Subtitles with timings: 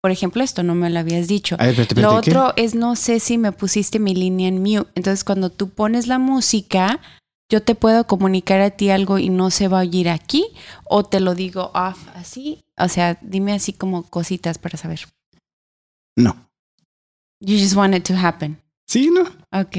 [0.00, 1.56] por ejemplo, esto no me lo habías dicho.
[1.58, 4.90] A ver, espérate, Lo otro es no sé si me pusiste mi línea en mute.
[4.94, 7.00] Entonces, cuando tú pones la música,
[7.50, 10.46] yo te puedo comunicar a ti algo y no se va a oír aquí
[10.84, 12.64] o te lo digo off así.
[12.78, 15.00] O sea, dime así como cositas para saber.
[16.16, 16.48] No.
[17.40, 18.60] You just want it to happen.
[18.86, 19.24] Sí, no.
[19.52, 19.76] Ok.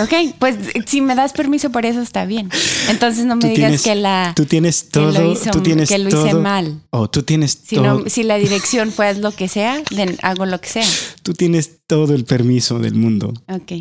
[0.00, 2.48] Ok, pues si me das permiso para eso está bien.
[2.88, 5.12] Entonces no me Tú digas tienes que la Tú tienes que todo.
[5.12, 6.26] lo, hizo- tú tienes que lo todo.
[6.26, 6.80] hice mal.
[6.90, 8.00] Oh, tú tienes Si, todo.
[8.00, 10.86] no, si la dirección fue lo que sea, then hago lo que sea.
[11.22, 13.32] Tú tienes todo el permiso del mundo.
[13.48, 13.72] Ok.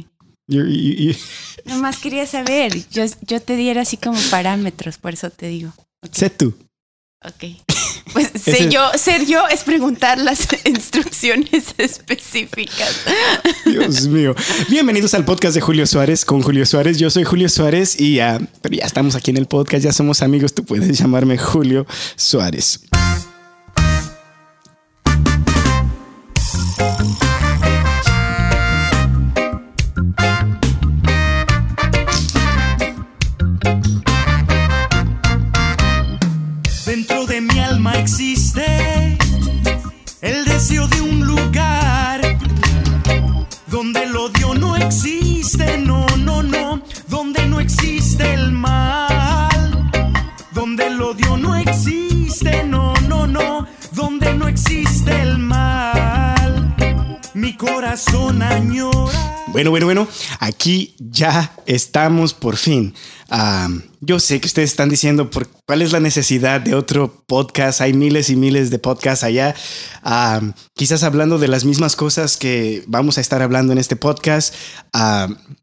[0.47, 1.15] You- you- you-
[1.65, 2.73] Nomás quería saber.
[2.91, 5.71] Yo, yo te diera así como parámetros, por eso te digo.
[6.03, 6.13] Ok.
[6.13, 6.53] Sé tú.
[7.23, 7.45] Ok.
[8.13, 13.05] Pues sé yo, ser yo es preguntar las instrucciones específicas.
[13.65, 14.35] Dios mío.
[14.69, 16.97] Bienvenidos al podcast de Julio Suárez con Julio Suárez.
[16.97, 20.21] Yo soy Julio Suárez y ya, pero ya estamos aquí en el podcast, ya somos
[20.21, 20.53] amigos.
[20.53, 22.81] Tú puedes llamarme Julio Suárez.
[52.31, 56.77] Existe, no, no, no, donde no existe el mal.
[57.33, 59.35] Mi corazón añora.
[59.47, 60.07] Bueno, bueno, bueno,
[60.39, 62.93] aquí ya estamos por fin.
[63.99, 67.81] Yo sé que ustedes están diciendo por cuál es la necesidad de otro podcast.
[67.81, 69.53] Hay miles y miles de podcasts allá.
[70.73, 74.55] Quizás hablando de las mismas cosas que vamos a estar hablando en este podcast.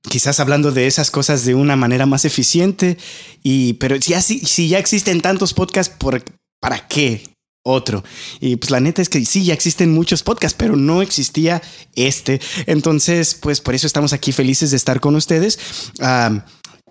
[0.03, 2.99] Quizás hablando de esas cosas de una manera más eficiente.
[3.43, 6.23] Y, pero si ya existen tantos podcasts, ¿por,
[6.61, 7.23] ¿para qué?
[7.69, 8.03] otro.
[8.41, 11.63] Y pues la neta es que sí, ya existen muchos podcasts, pero no existía
[11.95, 12.41] este.
[12.67, 15.59] Entonces, pues por eso estamos aquí felices de estar con ustedes.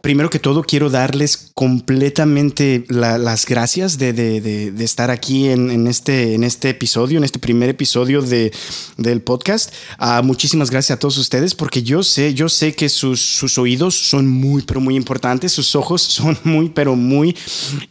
[0.07, 5.49] Primero que todo, quiero darles completamente la- las gracias de, de- de- de estar aquí
[5.49, 8.53] en, en este, en este episodio, en este primer episodio de,
[8.95, 9.73] del podcast.
[9.97, 13.95] Ah, muchísimas gracias a todos ustedes porque yo sé, yo sé que sus, sus oídos
[13.97, 17.35] son muy, pero muy importantes, sus ojos son muy, pero muy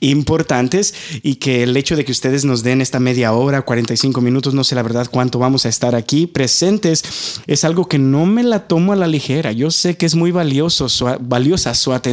[0.00, 4.54] importantes y que el hecho de que ustedes nos den esta media hora, 45 minutos,
[4.54, 7.04] no sé la verdad cuánto vamos a estar aquí presentes,
[7.46, 9.52] es algo que no me la tomo a la ligera.
[9.52, 12.05] Yo sé que es muy valioso, su- valiosa su atención.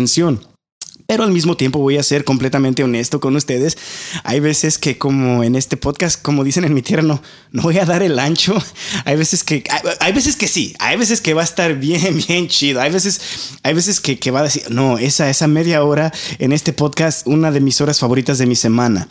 [1.06, 3.78] Pero al mismo tiempo voy a ser completamente honesto con ustedes.
[4.24, 7.22] Hay veces que como en este podcast, como dicen en mi tierra, no,
[7.52, 8.56] voy a dar el ancho.
[9.06, 9.64] Hay veces que,
[10.00, 12.80] hay, veces que sí, hay veces que va a estar bien, bien chido.
[12.82, 13.20] Hay veces,
[13.64, 17.52] hay veces que, va a decir, no, esa, esa media hora en este podcast, una
[17.52, 19.08] de mis horas favoritas de mi semana.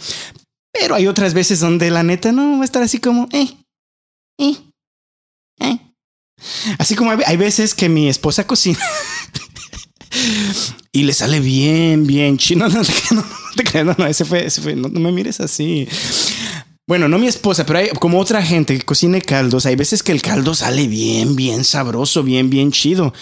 [0.73, 3.49] Pero hay otras veces donde la neta no va a estar así como, eh,
[4.39, 4.57] eh,
[5.61, 5.79] eh.
[6.79, 8.79] Así como hay veces que mi esposa cocina
[10.93, 12.67] y le sale bien, bien chino.
[13.55, 15.87] No, no, no, no, ese fue, ese fue, no, no me mires así.
[16.89, 19.67] Bueno, no mi esposa, pero hay como otra gente que cocine caldos.
[19.67, 23.15] Hay veces que el caldo sale bien, bien sabroso, bien, bien chido.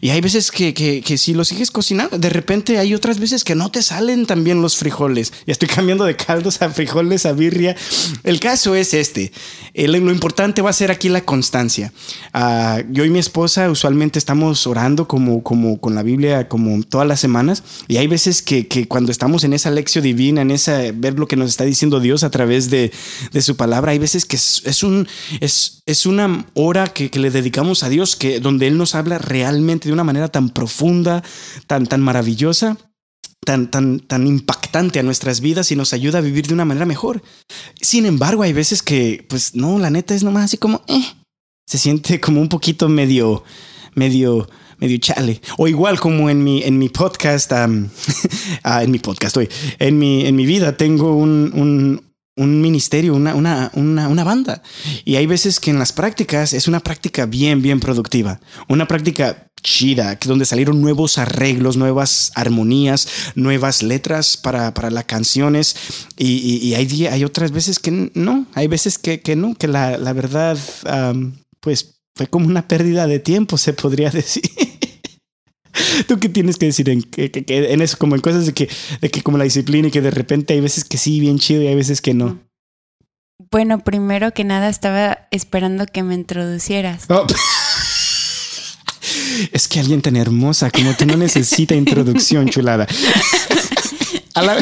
[0.00, 3.56] Y hay veces que, que, si lo sigues cocinando, de repente hay otras veces que
[3.56, 5.32] no te salen tan bien los frijoles.
[5.48, 7.74] Ya estoy cambiando de caldos a frijoles, a birria.
[8.22, 9.32] El caso es este.
[9.74, 11.92] Lo importante va a ser aquí la constancia.
[12.32, 17.08] Ah, yo y mi esposa usualmente estamos orando como, como con la Biblia como todas
[17.08, 17.64] las semanas.
[17.88, 21.26] Y hay veces que, que cuando estamos en esa lección divina, en esa ver lo
[21.26, 22.92] que nos está diciendo Dios a través de,
[23.32, 25.08] de su palabra, hay veces que es, un,
[25.40, 29.18] es, es una hora que, que le dedicamos a Dios, que donde Él nos habla
[29.18, 31.22] realmente de una manera tan profunda,
[31.66, 32.76] tan, tan maravillosa.
[33.46, 36.84] Tan, tan, tan impactante a nuestras vidas y nos ayuda a vivir de una manera
[36.84, 37.22] mejor.
[37.80, 41.04] Sin embargo, hay veces que, pues no, la neta es nomás así como, eh,
[41.64, 43.44] se siente como un poquito medio,
[43.94, 44.48] medio,
[44.78, 45.40] medio chale.
[45.58, 47.52] O igual como en mi, en mi podcast,
[48.62, 49.48] ah, en mi podcast, hoy,
[49.78, 52.07] en mi, en mi vida tengo un, un,
[52.38, 54.62] un ministerio, una, una, una, una banda.
[55.04, 58.40] Y hay veces que en las prácticas es una práctica bien, bien productiva.
[58.68, 65.76] Una práctica chida, donde salieron nuevos arreglos, nuevas armonías, nuevas letras para, para las canciones.
[66.16, 70.12] Y, hay, hay otras veces que no, hay veces que, que no, que la, la
[70.12, 74.42] verdad, am, pues fue como una pérdida de tiempo, se podría decir.
[76.06, 77.96] ¿Tú qué tienes que decir en, que- en eso?
[77.98, 78.68] Como en cosas de que,
[79.00, 81.62] de que como la disciplina y que de repente hay veces que sí, bien chido
[81.62, 82.38] y hay veces que no.
[83.50, 87.04] Bueno, primero que nada estaba esperando que me introducieras.
[87.08, 87.26] Oh.
[89.52, 92.86] Es que alguien tan hermosa como tú no necesita introducción, chulada.
[94.34, 94.58] A, la-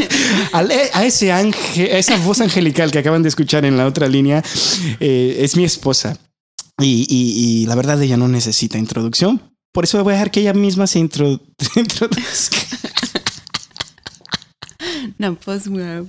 [0.53, 4.09] al- a ese ángel, a esa voz angelical que acaban de escuchar en la otra
[4.09, 4.43] línea,
[5.01, 6.19] eh, es mi esposa.
[6.79, 9.41] Y, y- y la verdad, ella no necesita introducción.
[9.77, 11.39] Por eso voy a dejar que ella misma se intro-
[11.77, 12.57] introduzca.
[15.19, 16.09] No, pues wow.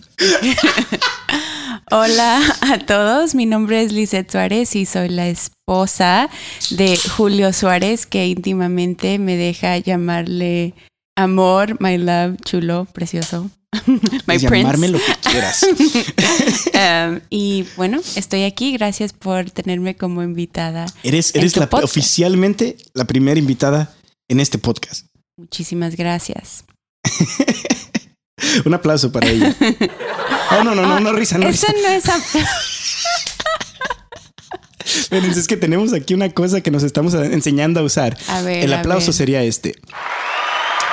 [1.92, 6.30] Hola a todos, mi nombre es Lizeth Suárez y soy la esposa
[6.70, 10.74] de Julio Suárez, que íntimamente me deja llamarle
[11.18, 13.50] amor, my love, chulo, precioso,
[13.88, 15.66] my Puedes llamarme lo que quieras.
[16.78, 20.86] Um, y bueno, estoy aquí, gracias por tenerme como invitada.
[21.02, 21.92] Eres, eres tu la, podcast.
[21.92, 23.96] oficialmente la primera invitada
[24.30, 25.08] en este podcast.
[25.38, 26.66] Muchísimas gracias.
[28.66, 29.56] Un aplauso para ella.
[30.52, 31.82] Oh, no, no, no, no, risa, no, Eso risa.
[31.82, 32.48] no es...
[34.86, 38.18] Espérense, es que tenemos aquí una cosa que nos estamos enseñando a usar.
[38.28, 39.14] A ver, El aplauso ver.
[39.16, 39.76] sería este.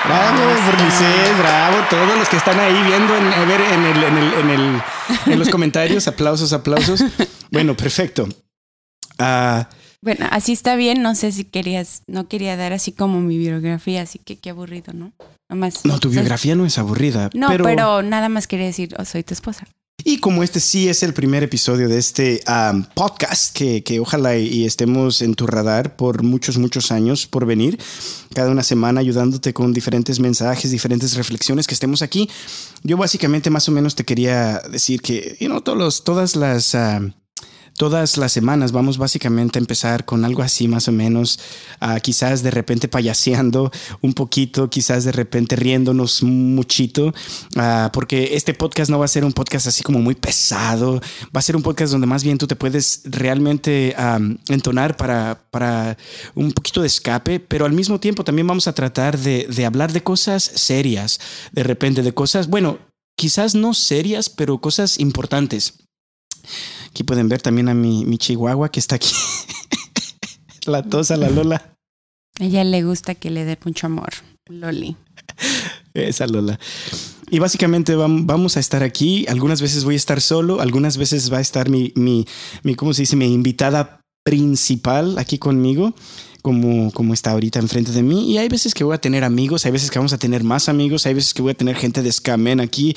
[0.06, 0.44] Bravo,
[0.84, 1.76] Lisette, bravo.
[1.88, 4.82] Todos los que están ahí viendo en, a ver, en, el, en, el, en, el-
[5.32, 7.02] en los comentarios, aplausos, aplausos.
[7.50, 8.28] Bueno, perfecto.
[9.18, 9.68] Ah,
[10.02, 11.02] Bueno, así está bien.
[11.02, 14.92] No sé si querías, no quería dar así como mi biografía, así que qué aburrido,
[14.92, 15.12] ¿no?
[15.48, 15.84] Nomás.
[15.84, 17.30] no, tu biografía no es aburrida.
[17.34, 19.66] No, pero, nada más quería decir, oh, soy tu esposa.
[20.06, 24.36] Y como este sí es el primer episodio de este um, podcast, que, que ojalá
[24.36, 27.78] y, estemos en tu radar por muchos, muchos años por venir,
[28.34, 32.28] cada una semana ayudándote con diferentes mensajes, diferentes reflexiones que estemos aquí.
[32.82, 36.74] Yo básicamente más o menos te quería decir que, you know, todos los- todas las...
[36.74, 37.00] ah,
[37.76, 41.40] Todas las semanas vamos básicamente a empezar con algo así más o menos,
[41.80, 47.12] ah, quizás de repente payaseando un poquito, quizás de repente riéndonos muchito,
[47.56, 51.00] ah, porque este podcast no va a ser un podcast así como muy pesado,
[51.34, 55.42] va a ser un podcast donde más bien tú te puedes realmente am, entonar para,
[55.50, 55.98] para
[56.36, 59.92] un poquito de escape, pero al mismo tiempo también vamos a tratar de, de hablar
[59.92, 61.18] de cosas serias,
[61.50, 62.78] de repente de cosas, bueno,
[63.16, 65.74] quizás no serias, pero cosas importantes.
[66.94, 69.10] Aquí pueden ver también a mi, mi chihuahua que está aquí.
[70.66, 71.74] la tosa, la Lola.
[72.38, 74.10] A ella le gusta que le dé mucho amor.
[74.48, 74.96] Loli.
[75.92, 76.56] Esa Lola.
[77.30, 79.26] Y básicamente vam- vamos a estar aquí.
[79.28, 82.26] Algunas veces voy a estar solo, algunas veces va a estar mi, mi,
[82.62, 83.16] mi ¿cómo se dice?
[83.16, 85.94] Mi invitada principal aquí conmigo,
[86.42, 88.32] como, como está ahorita enfrente de mí.
[88.32, 90.68] Y hay veces que voy a tener amigos, hay veces que vamos a tener más
[90.68, 92.96] amigos, hay veces que voy a tener gente de Scamen aquí.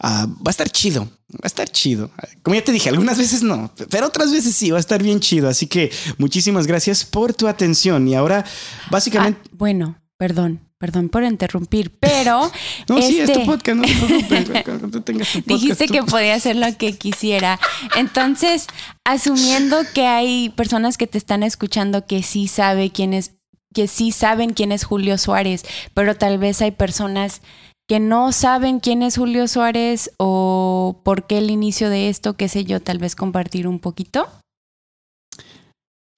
[0.00, 2.10] Ah, va a estar chido, va a estar chido.
[2.42, 5.20] Como ya te dije, algunas veces no, pero otras veces sí, va a estar bien
[5.20, 5.48] chido.
[5.48, 8.08] Así que muchísimas gracias por tu atención.
[8.08, 8.44] Y ahora,
[8.90, 9.40] básicamente...
[9.44, 12.50] Ah, bueno, perdón, perdón por interrumpir, pero
[12.88, 14.64] no, sí, es tu este- podcast, no te preocupes.
[14.64, 17.58] Cuando tú tengas tu podcast, Dijiste tú- que podía hacer lo que quisiera.
[17.96, 18.66] Entonces,
[19.04, 23.32] asumiendo que hay personas que te están escuchando que sí sabe quién es,
[23.74, 27.40] que sí saben quién es Julio Suárez, pero tal vez hay personas
[27.88, 32.48] que no saben quién es Julio Suárez o por qué el inicio de esto, qué
[32.48, 34.28] sé yo, tal vez compartir un poquito.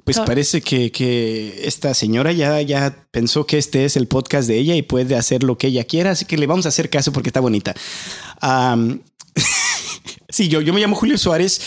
[0.04, 4.58] Pues parece que, que esta señora ya, ya pensó que este es el podcast de
[4.58, 7.12] ella y puede hacer lo que ella quiera, así que le vamos a hacer caso
[7.12, 7.74] porque está bonita.
[10.32, 11.60] Sí, yo, yo me llamo Julio Suárez.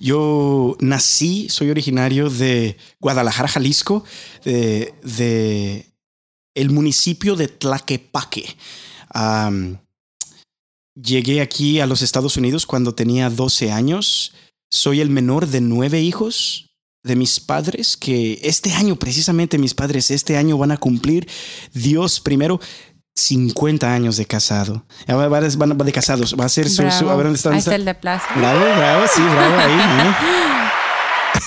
[0.00, 4.04] Yo nací, soy originario de Guadalajara, Jalisco,
[4.44, 5.86] de, de
[6.54, 8.56] el municipio de Tlaquepaque.
[11.00, 14.34] Llegué aquí a los Estados Unidos cuando tenía 12 años.
[14.68, 16.67] Soy el menor de nueve hijos
[17.08, 21.26] de mis padres, que este año, precisamente mis padres, este año van a cumplir,
[21.74, 22.60] Dios primero,
[23.16, 24.84] 50 años de casado.
[25.08, 26.36] Van a- de casados.
[26.38, 26.88] Va a ser su...
[26.92, 27.50] su- a ver dónde está.
[27.50, 28.26] Ahí está el de plazo.
[28.36, 29.72] Bravo, bravo, sí, bravo ahí.
[29.72, 30.14] ¿eh?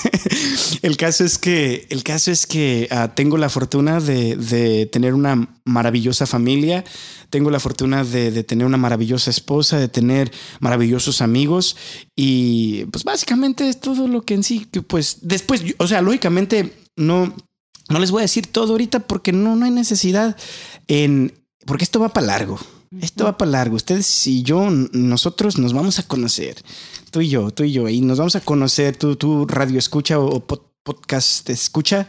[0.82, 5.14] El caso es que, el caso es que ah, tengo la fortuna de, de tener
[5.14, 6.84] una maravillosa familia,
[7.30, 11.78] tengo la fortuna de, de tener una maravillosa esposa, de tener maravillosos amigos
[12.16, 16.74] y pues básicamente es todo lo que en sí, que pues después, o sea, lógicamente
[16.96, 17.34] no,
[17.90, 20.38] no les voy a decir todo ahorita porque no, no hay necesidad
[20.88, 21.34] en,
[21.66, 22.60] porque esto va para largo.
[23.00, 23.76] Esto va para largo.
[23.78, 26.62] Ustedes y yo, nosotros nos vamos a conocer.
[27.10, 27.88] Tú y yo, tú y yo.
[27.88, 28.98] Y nos vamos a conocer.
[28.98, 32.08] Tú, tú radio escucha o, o pod- podcast escucha.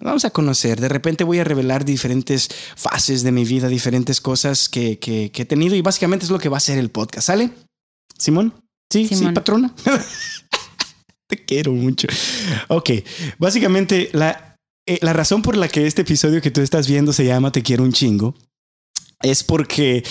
[0.00, 0.80] Nos vamos a conocer.
[0.80, 5.42] De repente voy a revelar diferentes fases de mi vida, diferentes cosas que, que, que
[5.42, 5.76] he tenido.
[5.76, 7.26] Y básicamente es lo que va a ser el podcast.
[7.26, 7.50] ¿Sale?
[8.18, 8.54] Simón.
[8.90, 9.34] Sí, sí, Simón.
[9.34, 9.74] patrona.
[11.28, 12.08] Te quiero mucho.
[12.68, 12.90] Ok.
[13.38, 17.24] Básicamente la, eh, la razón por la que este episodio que tú estás viendo se
[17.24, 18.34] llama Te quiero un chingo
[19.22, 20.04] es porque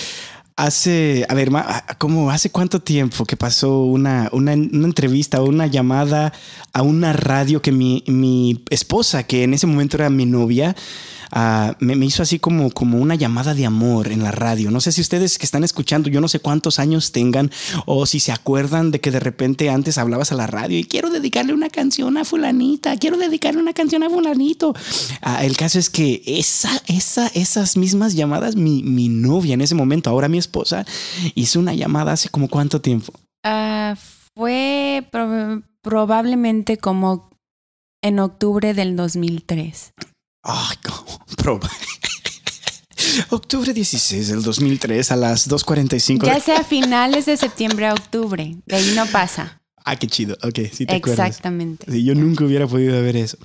[0.56, 1.50] hace, a ver,
[1.98, 6.32] ¿cómo hace cuánto tiempo que pasó una, una, una entrevista o una llamada
[6.72, 10.76] a una radio que mi, mi esposa, que en ese momento era mi novia,
[11.32, 14.70] ah, me, hizo así como, como una llamada de amor en la radio.
[14.70, 17.50] No sé si ustedes que están escuchando, yo no sé cuántos años tengan
[17.86, 21.10] o si se acuerdan de que de repente antes hablabas a la radio y quiero
[21.10, 24.74] dedicarle una canción a fulanita, quiero dedicarle una canción a fulanito.
[25.22, 29.74] Ah, el caso es que esa, esa, esas mismas llamadas, mi, mi novia en ese
[29.74, 30.84] momento, ahora mi esposa,
[31.34, 33.12] hizo una llamada hace como cuánto tiempo.
[33.44, 33.96] Ah,
[34.36, 37.30] fue prob- probablemente como
[38.02, 39.92] en octubre del 2003.
[40.42, 40.76] Ay,
[41.36, 41.70] proba.
[43.30, 46.24] Octubre 16 del 2003 a las 2.45.
[46.26, 49.60] Ya sea finales de septiembre a octubre, de ahí no pasa.
[49.84, 50.36] Ah, qué chido.
[50.42, 51.28] Ok, sí te acuerdas.
[51.28, 51.90] Exactamente.
[51.90, 53.36] Sí, yo nunca hubiera podido ver eso.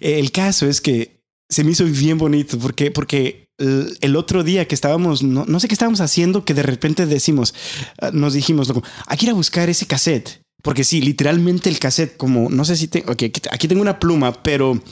[0.00, 4.74] El caso es que se me hizo bien bonito porque, porque el, otro día que
[4.74, 7.54] estábamos, no, no sé qué estábamos haciendo, que de repente decimos,
[8.00, 10.42] ah, nos dijimos, loco, hay que ir a buscar ese cassette.
[10.62, 14.00] Porque sí, literalmente el cassette, como no sé si tengo, ok, aquí- aquí tengo una
[14.00, 14.82] pluma, pero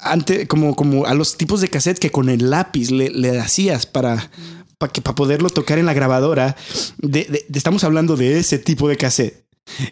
[0.00, 3.86] antes, como, como a los tipos de cassette que con el lápiz le, le hacías
[3.86, 4.30] para,
[4.78, 6.56] para, que, para poderlo tocar en la grabadora,
[6.98, 9.44] de- de- de- estamos hablando de ese tipo de cassette.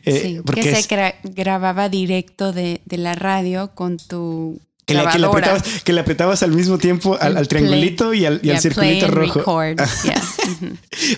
[0.04, 4.58] Eh, Sí, porque que es- se gra- grababa directo de, de la radio con tu
[4.86, 8.24] Que le, que le apretabas, que le apretabas al mismo tiempo al, al triangulito y
[8.24, 9.60] al, y al circulito rojo.
[10.04, 10.22] yeah.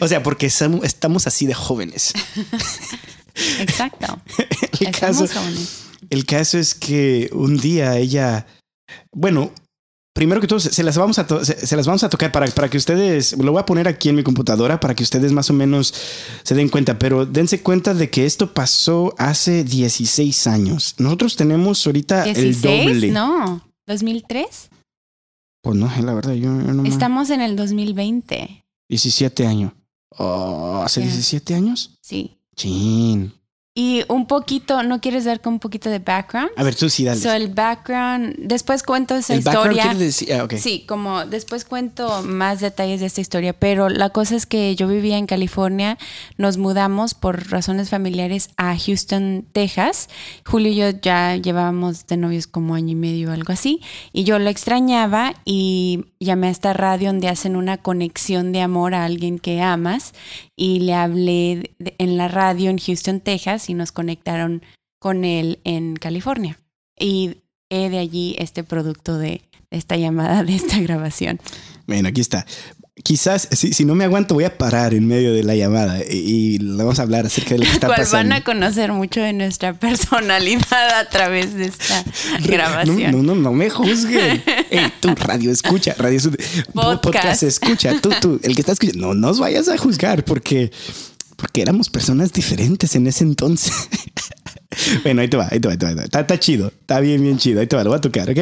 [0.00, 2.14] O sea, porque estamos, así de jóvenes.
[3.61, 4.21] Exacto.
[4.80, 5.80] El caso, jóvenes.
[6.11, 8.47] el caso es que un día ella,
[9.12, 9.50] bueno,
[10.14, 12.68] primero que todo, se las vamos a, se, se las vamos a tocar para, para
[12.68, 15.52] que ustedes, lo voy a poner aquí en mi computadora para que ustedes más o
[15.52, 15.95] menos
[16.42, 20.95] se den cuenta, pero dense cuenta de que esto pasó hace 16 años.
[20.99, 23.11] Nosotros tenemos ahorita el 16, doble.
[23.12, 24.71] no, 2003.
[25.62, 28.64] Pues no, la verdad, yo, yo no me- Estamos en el 2020.
[28.88, 29.73] 17 años.
[30.16, 31.11] Oh, ¿Hace Yeah.
[31.11, 31.95] 17 años?
[32.02, 32.38] Sí.
[32.57, 33.33] Chin.
[33.80, 36.50] Y un poquito, ¿no quieres dar con un poquito de background?
[36.56, 37.20] A ver, tú sí, dale.
[37.20, 39.94] So, el background, después cuento esa el background historia.
[39.94, 40.32] decir.
[40.32, 40.54] Ah, ok.
[40.54, 44.88] Sí, como después cuento más detalles de esta historia, pero la cosa es que yo
[44.88, 45.97] vivía en California,
[46.38, 50.08] nos mudamos por razones familiares a Houston, Texas.
[50.44, 53.80] Julio y yo ya llevábamos de novios como año y medio o algo así,
[54.12, 58.97] y yo lo extrañaba y llamé a esta radio donde hacen una conexión de amor
[58.97, 60.14] a alguien que amas
[60.59, 64.62] y le hablé en la radio en Houston, Texas y nos conectaron
[64.99, 66.59] con él en California.
[66.99, 67.37] Y
[67.71, 71.38] he de allí este producto de esta llamada, de esta grabación.
[71.87, 72.45] Bueno, aquí está.
[73.02, 76.17] Quizás, si, si no me aguanto, voy a parar en medio de la llamada y,
[76.17, 78.31] y le vamos a hablar acerca de lo que está pasando.
[78.31, 82.05] van a conocer mucho de nuestra personalidad a través de esta
[82.45, 83.12] grabación.
[83.12, 84.43] No, no, no, no me juzguen.
[84.71, 86.19] Ey, tú, radio escucha, radio
[86.73, 87.02] Podcast.
[87.02, 88.00] podcast escucha.
[88.00, 90.73] Tú, tú, el que está escuchando, no nos vayas a juzgar porque,
[91.37, 93.73] porque éramos personas diferentes en ese entonces.
[95.05, 95.90] bueno, ahí te va, ahí te va, ahí te va.
[95.90, 96.05] ahí te va.
[96.05, 97.61] Está, está chido, está bien, bien chido.
[97.61, 98.38] Ahí te va, lo voy a tocar, ¿ok?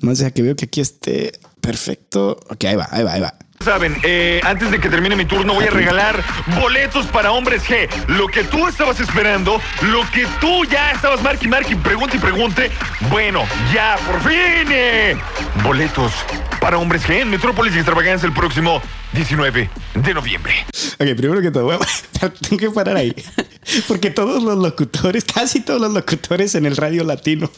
[0.00, 2.38] No sé, que veo que aquí esté perfecto.
[2.50, 3.34] Ok, ahí va, ahí va, ahí va.
[3.60, 6.22] Saben, eh, antes de que termine mi turno voy a regalar
[6.60, 7.88] boletos para hombres G.
[8.08, 12.20] Lo que tú estabas esperando, lo que tú ya estabas marque y marque, pregunte y
[12.20, 12.70] pregunte.
[13.08, 14.68] Bueno, ya, por fin.
[14.70, 15.16] eh,
[15.62, 16.12] boletos
[16.60, 18.82] para hombres G en Metrópolis y Extravaganza el próximo
[19.12, 20.54] 19 de noviembre.
[20.98, 21.78] Ok, primero que todo,
[22.20, 23.14] tengo que parar ahí.
[23.88, 27.50] Porque todos los locutores, casi todos los locutores en el radio latino,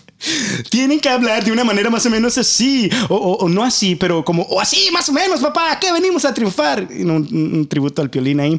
[0.70, 2.88] tienen que hablar de una manera más o menos así.
[3.08, 5.72] O, o- o no así, pero como, o así, más o menos, papá.
[5.72, 6.86] ¿A qué venimos a triunfar?
[6.90, 8.58] Un, un tributo al piolín ahí.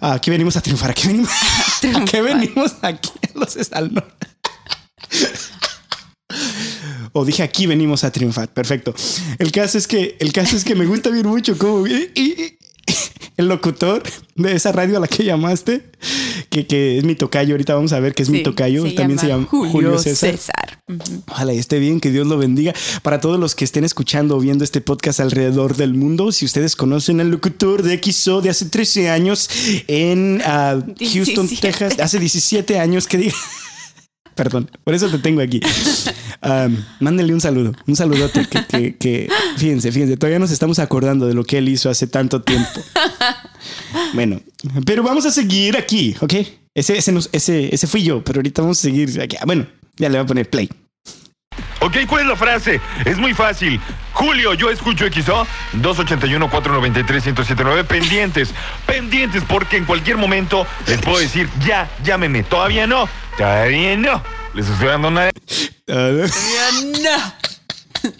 [0.00, 0.90] ¿A qué venimos a triunfar?
[0.92, 1.30] ¿A qué venimos,
[1.94, 4.02] ¿a qué venimos aquí los Estalno?
[7.14, 8.48] O dije aquí venimos a triunfar.
[8.48, 8.94] Perfecto.
[9.38, 12.58] El caso es que, el caso es que me gusta bien mucho cómo y- y-
[13.36, 14.02] el locutor
[14.34, 15.84] de esa radio a la que llamaste,
[16.50, 17.54] que, que es mi tocayo.
[17.54, 18.82] Ahorita vamos a ver que es mi tocayo.
[18.94, 20.78] También se llama Julio, César.
[20.88, 21.22] Ujú.
[21.28, 22.74] Ojalá y esté bien, que Dios lo bendiga.
[23.02, 26.76] Para todos los que estén escuchando o viendo este podcast alrededor del mundo, si ustedes
[26.76, 29.48] conocen al locutor de XO de hace 13 años
[29.86, 31.60] en ah, Houston, 17.
[31.60, 33.34] Texas, hace 17 años que diga.
[34.34, 35.60] Perdón, por eso te tengo aquí.
[36.42, 36.76] Um,
[37.30, 38.46] un saludo, un saludote.
[38.46, 42.06] Que, que, que- fíjense, fíjense, todavía nos estamos acordando de lo que él hizo hace
[42.06, 42.80] tanto tiempo.
[44.14, 44.40] Bueno,
[44.84, 46.34] pero vamos a seguir aquí, ¿ok?
[46.74, 49.36] Ese, ese, ese, ese fui yo, pero ahorita vamos a seguir aquí.
[49.38, 50.68] Ah, Bueno, ya le voy a poner play.
[51.84, 52.80] Ok, ¿cuál es la frase?
[53.04, 53.80] Es muy fácil.
[54.12, 55.44] Julio, yo escucho XO
[55.78, 57.84] 281-493-1079.
[57.84, 58.50] Pendientes,
[58.86, 62.44] pendientes, porque en cualquier momento les puedo decir, ya, llámeme.
[62.44, 64.22] Todavía no, todavía no.
[64.54, 65.30] Les estoy dando una.
[65.88, 66.10] Ah,
[67.02, 68.10] no.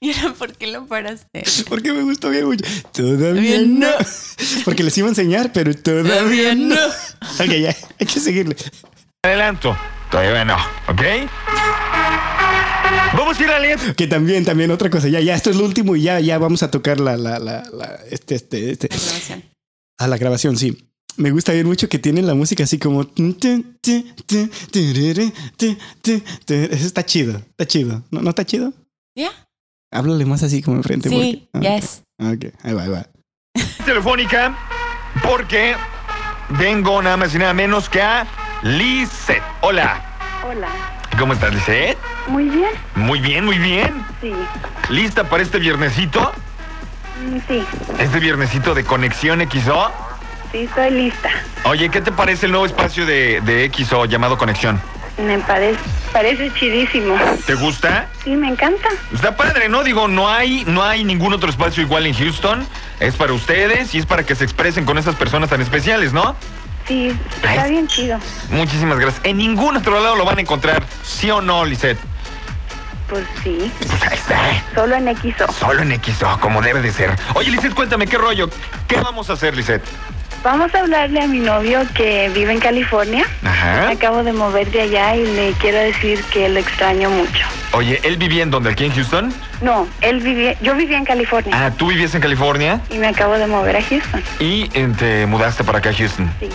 [0.00, 1.42] ¿Y ahora por qué lo paraste?
[1.68, 2.64] Porque me gustó bien mucho.
[2.92, 3.86] Todavía Todavía no.
[3.88, 3.92] no.
[4.64, 6.74] Porque les iba a enseñar, pero todavía, Todavía no.
[6.74, 6.80] no.
[7.44, 8.56] Ok, ya, hay que seguirle.
[9.24, 9.76] Adelanto,
[10.12, 10.56] todavía no,
[10.88, 11.02] ¿ok?
[13.16, 13.94] Vamos a ir a leer.
[13.96, 15.08] Que también, también otra cosa.
[15.08, 17.62] Ya, ya, esto es lo último y ya, ya vamos a tocar la, la, la,
[17.72, 18.88] la- este, este, este.
[18.88, 19.42] La grabación.
[19.98, 20.88] A la grabación, sí.
[21.16, 23.02] Me gusta bien mucho que tienen la música así como.
[26.48, 28.02] Eso está chido, está chido.
[28.10, 28.72] ¿No, no está chido?
[29.16, 29.30] ¿Ya?
[29.92, 31.10] Háblale más así como enfrente.
[31.10, 32.02] Sí, porque- ah, yes.
[32.18, 33.06] Ok, ahí va, ahí va.
[33.84, 34.56] Telefónica
[35.22, 35.74] porque
[36.58, 38.26] vengo nada más y nada menos que a
[38.62, 39.42] Lisette.
[39.60, 40.00] Hola.
[40.48, 40.68] Hola.
[41.18, 41.98] ¿Cómo estás, Lisette?
[42.28, 42.70] Muy bien.
[42.94, 44.04] Muy bien, muy bien.
[44.20, 44.32] Sí.
[44.88, 46.32] ¿Lista para este viernesito?
[47.24, 47.64] Mm, Sí.
[47.98, 49.90] Este viernesito de Conexión XO.
[50.52, 51.30] Sí, estoy lista.
[51.64, 54.80] Oye, ¿qué te parece el nuevo espacio de, de XO llamado Conexión?
[55.18, 55.78] Me parece,
[56.12, 57.16] parece chidísimo.
[57.46, 58.08] ¿Te gusta?
[58.24, 58.88] Sí, me encanta.
[59.12, 59.82] Está padre, ¿no?
[59.84, 62.66] Digo, no hay, no hay ningún otro espacio igual en Houston.
[62.98, 66.34] Es para ustedes y es para que se expresen con esas personas tan especiales, ¿no?
[66.86, 68.18] Sí, está bien chido.
[68.50, 69.20] Muchísimas gracias.
[69.24, 70.82] En ningún otro lado lo van a encontrar.
[71.04, 71.98] ¿Sí o no, Lisette?
[73.08, 73.70] Pues sí.
[73.78, 74.40] Pues ahí está.
[74.74, 75.52] Solo en XO.
[75.52, 77.10] Solo en XO, como debe de ser.
[77.34, 78.48] Oye, Lisette, cuéntame, ¿qué rollo?
[78.88, 79.84] ¿Qué vamos a hacer, Lisette?
[80.42, 83.24] Vamos a hablarle a mi novio que vive en California.
[83.44, 83.86] Ajá.
[83.86, 87.46] Me acabo de mover de allá y le quiero decir que lo extraño mucho.
[87.72, 88.70] Oye, ¿él vivía en dónde?
[88.70, 89.32] ¿Aquí en Houston?
[89.60, 93.34] No, él vivía, yo vivía en California Ah, tú vivías en California y me acabo
[93.34, 94.20] de mover a Houston.
[94.40, 96.28] y eh, te mudaste para acá a Houston.
[96.40, 96.48] Sí.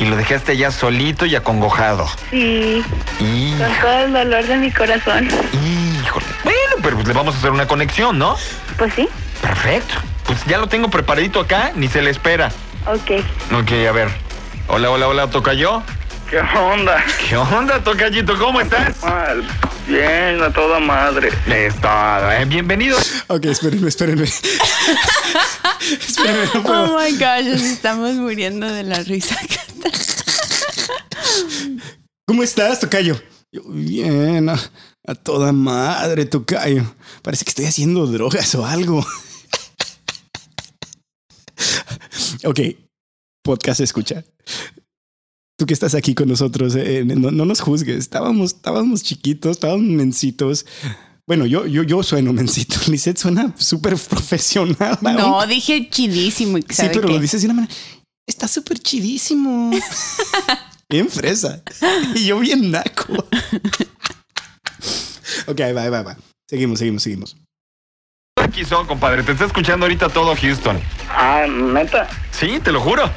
[0.00, 2.08] Y lo dejaste allá solito y acongojado.
[2.30, 2.82] Sí,
[3.20, 3.52] Y...
[3.58, 5.28] con todo el dolor de mi corazón.
[5.52, 6.26] Híjole.
[6.42, 8.34] Bueno, pero pues le vamos a hacer una conexión, ¿no?
[8.78, 9.06] Pues sí.
[9.42, 9.94] Perfecto.
[10.24, 12.50] Pues ya lo tengo preparadito acá, ni se le espera.
[12.86, 13.22] Ok.
[13.60, 14.08] Ok, a ver.
[14.68, 15.82] Hola, hola, hola, tocayo.
[16.30, 17.04] ¿Qué onda?
[17.28, 18.38] ¿Qué onda, tocayito?
[18.38, 19.02] ¿Cómo estás?
[19.02, 19.44] Mal.
[19.90, 21.30] Bien, a toda madre.
[21.48, 22.44] Es todo, ¿eh?
[22.44, 22.96] Bienvenido.
[23.26, 24.22] Ok, espérenme, espérenme.
[26.06, 26.94] espérenme, no puedo.
[26.94, 29.36] Oh my gosh, nos estamos muriendo de la risa.
[32.24, 33.20] ¿Cómo estás, Tocayo?
[33.50, 34.60] Yo, bien, a,
[35.08, 36.84] a toda madre, Tocayo.
[37.22, 39.04] Parece que estoy haciendo drogas o algo.
[42.44, 42.60] ok,
[43.42, 44.22] podcast escucha.
[45.60, 47.98] Tú que estás aquí con nosotros, eh, no, no nos juzgues.
[47.98, 50.64] Estábamos, estábamos chiquitos, estábamos mencitos.
[51.26, 52.76] Bueno, yo, yo, yo sueno mencito.
[52.90, 54.98] Lisette suena súper profesional.
[55.02, 56.56] No, dije chidísimo.
[56.56, 57.12] Sí, ¿sabe pero qué?
[57.12, 57.74] lo dices de una manera.
[58.26, 59.70] Está súper chidísimo.
[60.88, 61.62] bien fresa.
[62.14, 63.12] Y yo bien naco.
[65.46, 66.16] ok, ahí va, ahí va, ahí va.
[66.48, 67.36] Seguimos, seguimos, seguimos.
[68.36, 69.22] Aquí son, compadre.
[69.24, 70.80] Te está escuchando ahorita todo Houston.
[71.10, 72.08] Ah, neta.
[72.30, 73.10] Sí, te lo juro.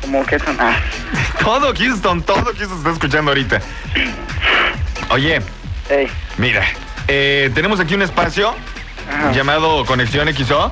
[0.00, 0.56] Como que son.
[0.60, 0.76] Ah,
[1.44, 3.60] Todo Houston, todo Houston está escuchando ahorita.
[5.10, 5.40] Oye,
[6.38, 6.64] mira,
[7.08, 8.54] eh, tenemos aquí un espacio
[9.10, 9.32] Ajá.
[9.32, 10.70] llamado Conexión XO.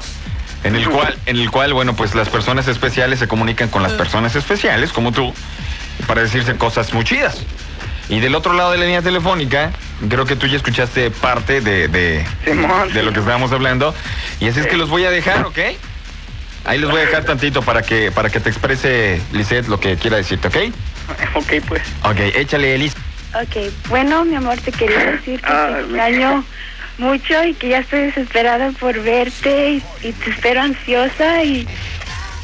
[0.65, 3.93] En el cual, en el cual, bueno, pues las personas especiales se comunican con las
[3.93, 5.33] personas especiales, como tú,
[6.09, 7.43] para decirse cosas muy chidas.
[8.09, 9.71] Y del otro lado de la línea telefónica,
[10.09, 13.95] creo que tú ya escuchaste parte de, de, de lo que estábamos hablando.
[14.41, 15.59] Y así es que los voy a dejar, ¿ok?
[16.69, 19.97] Ahí los voy a dejar tantito para que, para que te exprese, Lisette, lo que
[19.97, 20.57] quiera decirte, ¿ok?
[21.35, 21.83] Ok, pues.
[22.05, 22.93] Ok, échale, Elis.
[23.35, 26.45] Ok, bueno, mi amor, te quería decir que te mi- extraño
[26.99, 31.67] mucho y que ya estoy desesperada por verte y, y te espero ansiosa y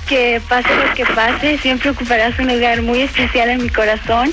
[0.08, 4.32] que pase lo que pase, siempre ocuparás un lugar muy especial en mi corazón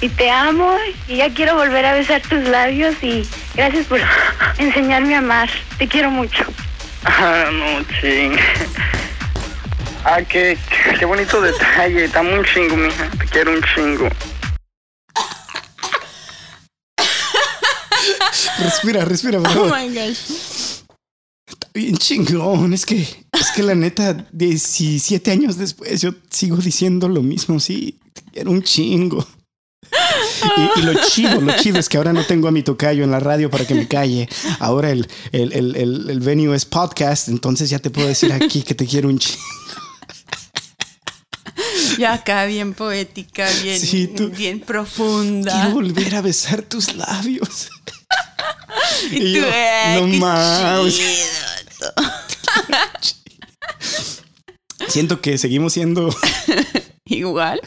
[0.00, 0.76] y te amo
[1.08, 3.24] y ya quiero volver a besar tus labios y
[3.54, 4.00] gracias por
[4.58, 5.48] enseñarme a amar.
[5.78, 6.44] Te quiero mucho.
[7.04, 8.36] Ah, no, ching.
[10.04, 10.56] Ah, qué,
[10.98, 12.04] qué bonito detalle.
[12.04, 13.10] Está muy chingo, mija.
[13.18, 14.08] Te quiero un chingo.
[18.58, 19.78] Respira, respira, por Oh favor.
[19.78, 20.18] my gosh.
[21.74, 22.72] Bien chingón.
[22.72, 27.60] Es que, es que la neta, 17 años después, yo sigo diciendo lo mismo.
[27.60, 29.24] Sí, te quiero un chingo.
[30.76, 33.10] Y, y lo chido, lo chido es que ahora no tengo a mi tocayo en
[33.10, 34.28] la radio para que me calle.
[34.58, 38.62] Ahora el, el, el, el, el venue es podcast, entonces ya te puedo decir aquí
[38.62, 39.42] que te quiero un chingo.
[41.96, 45.52] Ya acá bien poética, bien, Sí, tú- bien profunda.
[45.52, 47.68] Quiero volver a besar tus labios.
[49.10, 50.94] Y y tú, yo, "Ay, no qué mames".
[50.96, 51.92] chido.
[54.88, 56.14] Siento que seguimos siendo.
[57.04, 57.60] Igual.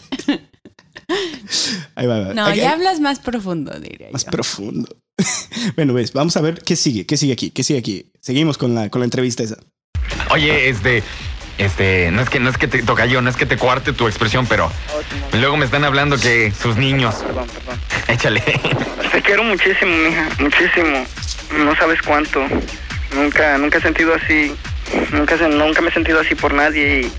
[1.95, 2.33] Ahí va, ahí va.
[2.33, 4.31] No, Aquí- ya hablas más profundo, diría más yo.
[4.31, 4.95] profundo.
[5.75, 8.11] bueno, ves, vamos a ver qué sigue, qué sigue aquí, qué sigue aquí.
[8.21, 9.57] Seguimos con la, con la entrevista esa.
[10.31, 11.03] Oye, este,
[11.57, 13.93] este, no es que, no es que te toca yo, no es que te cuarte
[13.93, 14.71] tu expresión, pero
[15.33, 17.15] luego me están hablando que sus niños.
[17.15, 17.79] Perdón, perdón.
[18.07, 18.41] Échale.
[19.11, 20.29] Te quiero muchísimo, mija.
[20.39, 21.05] Muchísimo.
[21.57, 22.41] No sabes cuánto.
[23.15, 24.53] Nunca, nunca he sentido así.
[25.11, 27.11] Nunca, se- nunca me he sentido así por nadie y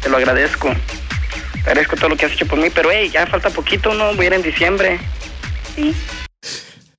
[0.00, 0.70] te lo agradezco.
[1.52, 4.14] Te agradezco todo lo que has hecho por mí, pero hey, ya falta poquito, ¿no?
[4.14, 4.98] Voy a ir en diciembre.
[5.74, 5.94] Sí,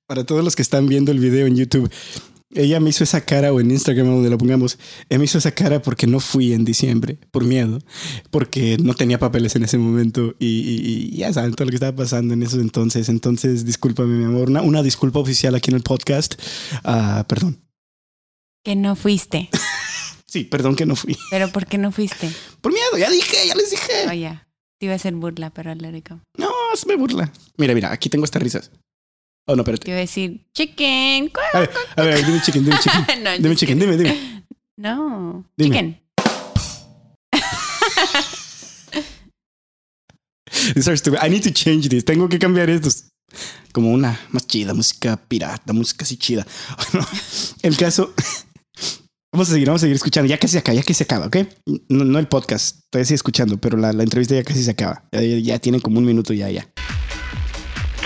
[0.08, 1.92] para todos los que están viendo el video en YouTube,
[2.56, 4.78] ella me hizo esa cara o en Instagram donde la pongamos,
[5.10, 7.80] ella me hizo esa cara porque no fui en diciembre, por miedo,
[8.32, 11.76] porque no tenía papeles en ese momento y, y- y ya saben todo lo que
[11.76, 13.10] estaba pasando en esos entonces.
[13.10, 16.36] Entonces, discúlpame, mi amor, una, una disculpa oficial aquí en el podcast.
[16.84, 17.62] Ah, perdón.
[18.64, 19.50] Que no fuiste.
[20.28, 21.16] Sí, perdón que no fui.
[21.30, 22.30] Pero ¿por qué no fuiste?
[22.60, 24.10] Por miedo, ya dije, ya les dije.
[24.10, 24.38] Oye,
[24.78, 26.20] te iba a hacer burla, pero go.
[26.38, 27.32] No, se me burla.
[27.58, 28.70] Mira, mira, aquí tengo estas risas.
[29.48, 29.86] Oh, no, espérate.
[29.86, 31.32] Te iba a decir, chicken.
[31.54, 33.24] A ver, a ver, dime chicken, dime chicken.
[33.24, 34.44] no, Dime chicken, dime, dime.
[34.78, 35.70] No, Dime.
[35.70, 36.02] chicken.
[40.74, 41.20] These are stupid.
[41.22, 42.04] I need to change this.
[42.06, 43.06] Tengo que cambiar estos.
[43.72, 46.46] Como una más chida, música pirata, música así chida.
[47.62, 48.14] El caso.
[49.34, 50.30] Vamos a seguir, vamos a seguir escuchando.
[50.30, 51.38] Ya casi se acaba, ya casi se acaba, ¿ok?
[51.90, 55.04] No, no el podcast, todavía sigue escuchando, pero la, la entrevista ya casi se acaba.
[55.12, 56.66] Ya, ya, ya tienen como un minuto ya, ya.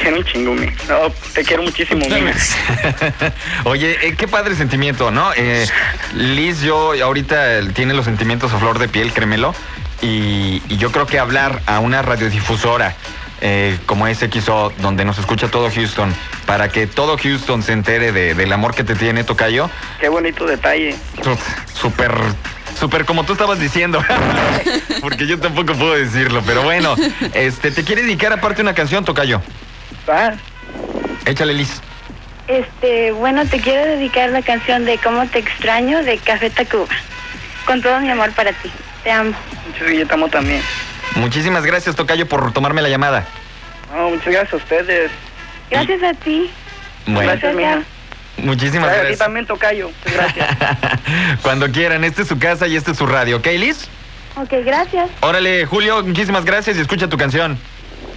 [0.10, 0.66] Quiero un chingo, mi.
[0.88, 2.32] No, te quiero muchísimo, mi.
[3.66, 5.32] Oye, eh, qué padre sentimiento, ¿no?
[5.36, 5.68] Eh,
[6.16, 9.54] Liz, yo ahorita eh, tiene los sentimientos a flor de piel, créemelo.
[10.02, 12.96] Y, y yo creo que hablar a una radiodifusora
[13.42, 16.12] eh, como SXO, donde nos escucha todo Houston,
[16.48, 19.70] para que todo Houston se entere de- del amor que te tiene, Tocayo,
[20.00, 20.96] Qué bonito detalle.
[21.74, 22.14] Súper,
[22.80, 24.04] súper como tú estabas diciendo.
[25.02, 26.96] Porque yo tampoco puedo decirlo, pero bueno,
[27.34, 29.42] este, te quiere dedicar aparte una canción, Tocayo.
[30.10, 30.34] ¿Va?
[31.26, 31.82] Échale, Liz.
[32.48, 36.88] Este, bueno, te quiero dedicar la canción de Cómo te extraño de Café Tacuba.
[37.66, 38.72] Con todo mi amor para ti.
[39.04, 39.34] Te amo.
[39.68, 40.62] Muchas yo te amo también.
[41.16, 43.26] Muchísimas gracias, Tocayo, por tomarme la llamada.
[43.94, 45.12] No, muchas gracias a ustedes.
[45.70, 46.50] Gracias a ti.
[47.06, 47.82] Bueno, Gracias, mija.
[48.38, 49.20] muchísimas Gracias a ti gracias.
[49.20, 49.92] también, Tocayo.
[50.06, 50.48] Gracias.
[51.44, 53.88] Cuando quieran, esta es su casa y este es su radio, ¿ok, Liz?
[54.36, 55.10] Ok, gracias.
[55.22, 57.60] Órale, Julio, muchísimas gracias y escucha tu canción.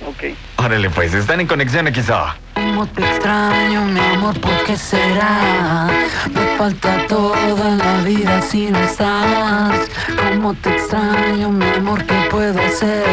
[0.06, 0.34] Ok.
[0.64, 2.24] Órale, pues, están en conexión XO.
[2.54, 5.88] Cómo te extraño, mi amor, ¿por qué será?
[6.32, 7.34] Me falta todo
[7.66, 9.88] en la vida si no estás.
[10.30, 13.04] Cómo te extraño, mi amor, ¿qué puedo hacer?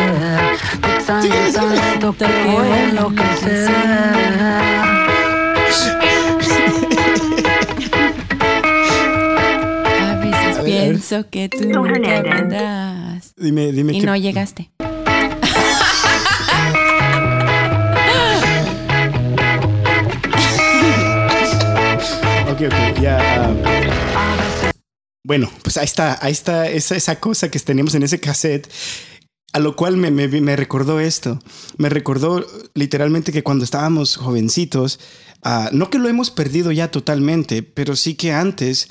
[0.82, 3.70] Te extraño tanto que voy a enloquecer.
[10.02, 13.34] A veces pienso que tú nunca vendrás.
[13.38, 14.70] Dime, dime Y qué- no llegaste.
[22.60, 23.18] Ya.
[23.22, 24.72] ah.
[25.26, 28.70] Bueno, pues ahí está, ahí está esa, esa cosa que teníamos en ese cassette.
[29.54, 31.40] A lo cual me, me- me recordó esto.
[31.78, 32.46] Me recordó
[32.76, 35.00] literalmente que cuando estábamos jovencitos,
[35.44, 38.90] ah, no que lo hemos perdido ya totalmente, pero sí que antes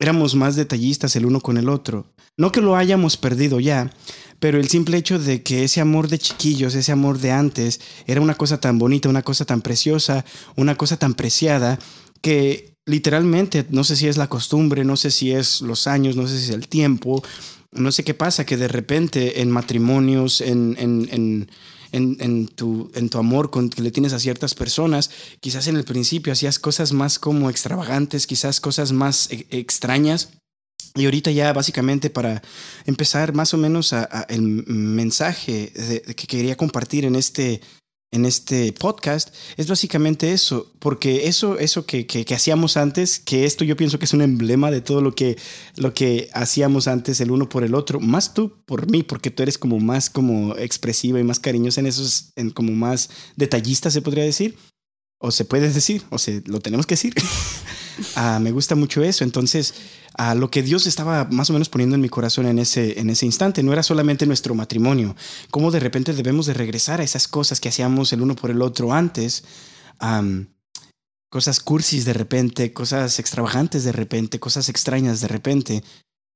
[0.00, 2.06] éramos más detallistas el uno con el otro.
[2.36, 3.92] No que lo hayamos perdido ya,
[4.40, 8.20] pero el simple hecho de que ese amor de chiquillos, ese amor de antes, era
[8.20, 10.24] una cosa tan bonita, una cosa tan preciosa,
[10.56, 11.78] una cosa tan preciada,
[12.20, 16.26] que literalmente, no sé si es la costumbre, no sé si es los años, no
[16.28, 17.22] sé si es el tiempo,
[17.72, 21.50] no sé qué pasa, que de repente en matrimonios, en, en, en,
[21.92, 25.76] en, en tu, en tu amor con, que le tienes a ciertas personas, quizás en
[25.76, 30.30] el principio hacías cosas más como extravagantes, quizás cosas más e- extrañas.
[30.96, 32.40] Y ahorita ya básicamente para
[32.86, 35.72] empezar más o menos a, el mensaje
[36.14, 37.60] que quería compartir en este,
[38.14, 43.64] en este podcast es básicamente eso, porque eso, eso que, que, hacíamos antes, que esto
[43.64, 45.36] yo pienso que es un emblema de todo lo que,
[45.74, 49.42] lo que hacíamos antes el uno por el otro, más tú por mí, porque tú
[49.42, 54.00] eres como más como expresiva y más cariñosa en esos, en como más detallista se
[54.00, 54.56] podría decir,
[55.18, 57.14] o se puede decir, o se lo tenemos que decir.
[58.16, 59.74] Ah, me gusta mucho eso, entonces
[60.14, 63.10] a lo que Dios estaba más o menos poniendo en mi corazón en ese, en
[63.10, 63.62] ese instante.
[63.62, 65.16] No era solamente nuestro matrimonio,
[65.50, 68.62] cómo de repente debemos de regresar a esas cosas que hacíamos el uno por el
[68.62, 69.44] otro antes.
[71.30, 75.84] cosas cursis de repente, cosas extravagantes de repente, cosas extrañas de repente.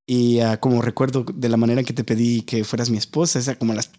[0.07, 3.57] Y ah, como recuerdo de la manera que te pedí que fueras mi esposa, esa
[3.57, 3.91] como a las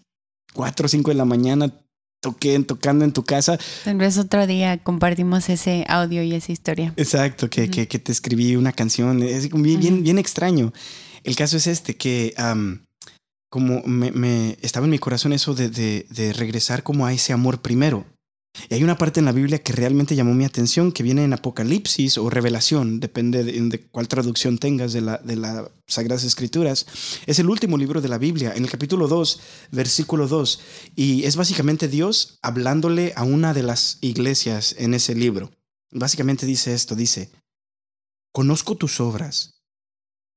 [0.54, 1.72] 4 o 5 de la mañana
[2.20, 3.58] toqué tocando en tu casa.
[3.84, 6.92] Tal vez otro día compartimos ese audio y esa historia.
[6.96, 9.22] Exacto, que, que, que te escribí una canción.
[9.22, 10.02] Es bien, bien, Ujú.
[10.02, 10.72] bien extraño.
[11.24, 12.86] El caso es este, que am,
[13.50, 17.32] como me, me- estaba en mi corazón eso de, de, de regresar como a ese
[17.32, 18.04] amor primero.
[18.68, 21.32] Y hay una parte en la Biblia que realmente llamó mi atención, que viene en
[21.32, 26.86] Apocalipsis o Revelación, depende de, cuál traducción tengas de las Sagradas Escrituras.
[27.26, 30.60] Es el último libro de la Biblia, en el capítulo 2, versículo 2.
[30.96, 35.52] Y es básicamente Dios hablándole a una de las iglesias en ese libro.
[35.92, 37.30] Básicamente dice esto, dice,
[38.32, 39.62] conozco tus obras,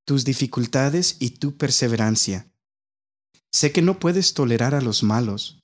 [0.06, 2.52] tus dificultades y tu perseverancia.
[3.52, 5.60] Sé que no puedes tolerar a los malos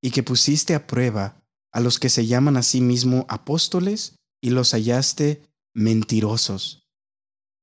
[0.00, 1.41] y que pusiste a prueba
[1.72, 5.42] a los que se llaman a sí mismo apóstoles y los hallaste
[5.74, 6.82] mentirosos.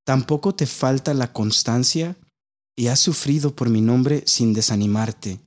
[0.06, 2.15] Tampoco te falta la constancia
[2.76, 5.39] y has sufrido por mi nombre sin desanimarte.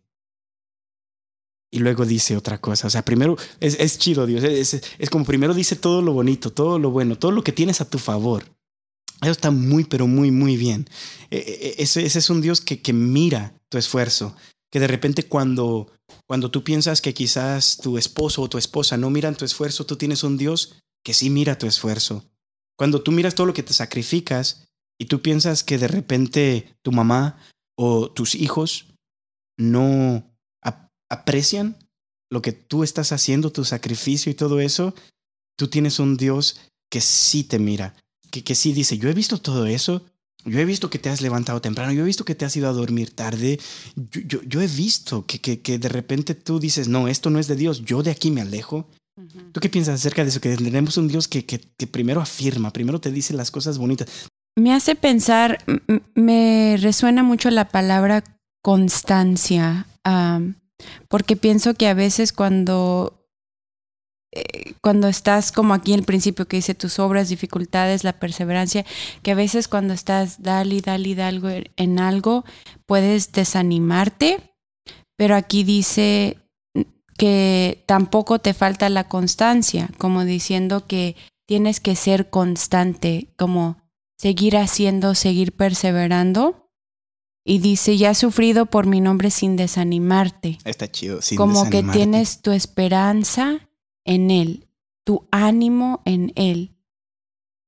[1.71, 2.87] Y luego dice otra cosa.
[2.87, 4.45] O sea, primero es, es chido, Dios.
[4.45, 7.81] Es, es- como primero dice todo lo bonito, todo lo bueno, todo lo que tienes
[7.81, 8.45] a tu favor.
[9.23, 10.87] Eso está muy, pero muy, muy bien.
[11.31, 14.37] Eh, eh, Ese, ese es un Dios que, que mira tu esfuerzo.
[14.71, 15.91] Que de repente cuando,
[16.27, 19.97] cuando tú piensas que quizás tu esposo o tu esposa no miran tu esfuerzo, tú
[19.97, 22.25] tienes un Dios que sí mira tu esfuerzo.
[22.79, 24.65] Cuando tú miras todo lo que te sacrificas
[24.99, 27.39] y tú piensas que de repente tu mamá
[27.77, 28.87] o tus hijos
[29.59, 30.25] no
[30.63, 31.77] ap- aprecian
[32.31, 34.95] lo que tú estás haciendo, tu sacrificio y todo eso,
[35.59, 37.95] tú tienes un Dios que sí te mira,
[38.31, 40.05] que, que sí dice, yo he visto todo eso,
[40.45, 42.69] yo he visto que te has levantado temprano, yo he visto que te has ido
[42.69, 43.59] a dormir tarde,
[43.97, 47.39] yo, yo, yo he visto que, que, que de repente tú dices, no, esto no
[47.39, 48.89] es de Dios, yo de aquí me alejo.
[49.53, 50.41] ¿Tú qué piensas acerca de eso?
[50.41, 54.09] Que tenemos un Dios que, que, que primero afirma, primero te dice las cosas bonitas.
[54.57, 55.59] Me hace pensar,
[56.15, 58.25] me resuena mucho la palabra
[58.63, 59.87] constancia,
[61.09, 63.22] porque pienso que a veces cuando,
[64.35, 68.87] eh, cuando estás como aquí el principio que dice tus obras, dificultades, la perseverancia,
[69.23, 72.45] que a veces cuando estás dale dale dale en algo,
[72.87, 74.55] puedes desanimarte,
[75.17, 76.39] pero aquí dice
[77.19, 81.15] que tampoco te falta la constancia, como diciendo que
[81.47, 83.77] tienes que ser constante, como
[84.19, 86.71] seguir haciendo, seguir perseverando.
[87.45, 90.59] Y dice, ya has sufrido por mi nombre sin desanimarte.
[90.65, 91.21] Está chido.
[91.21, 93.69] sin como que tienes tu esperanza
[94.05, 94.67] en Él,
[95.05, 96.71] tu ánimo en Él.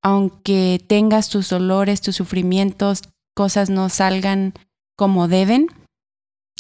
[0.02, 3.02] Aunque tengas tus dolores, tus sufrimientos,
[3.34, 4.54] cosas no salgan
[4.96, 5.68] como deben.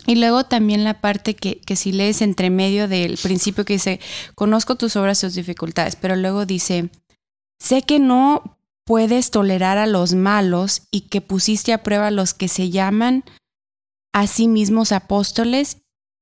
[0.06, 4.00] Y luego también la parte que, que si lees entre medio del principio que dice,
[4.34, 6.90] conozco tus obras, tus dificultades, pero luego dice,
[7.58, 12.34] sé que no puedes tolerar a los malos y que pusiste a prueba a los
[12.34, 13.24] que se llaman
[14.12, 15.78] a sí mismos apóstoles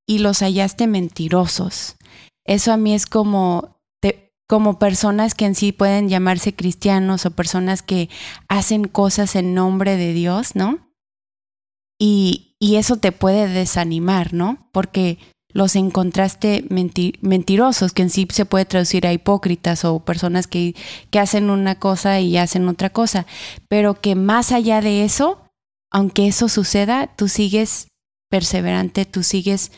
[0.06, 1.96] y los hallaste mentirosos.
[2.44, 3.80] Eso a mí es como,
[4.48, 8.10] como personas que en sí pueden llamarse cristianos o personas que
[8.48, 10.92] hacen cosas en nombre de Dios, ¿no?
[11.98, 14.68] Y, y eso te puede desanimar, ¿no?
[14.72, 15.18] Porque
[15.54, 20.74] los encontraste menti- mentirosos, que en sí se puede traducir a hipócritas o personas que,
[21.10, 23.26] que hacen una cosa y hacen otra cosa,
[23.68, 25.42] pero que más allá de eso,
[25.90, 27.88] aunque eso suceda, tú sigues
[28.30, 29.72] perseverante, tú sigues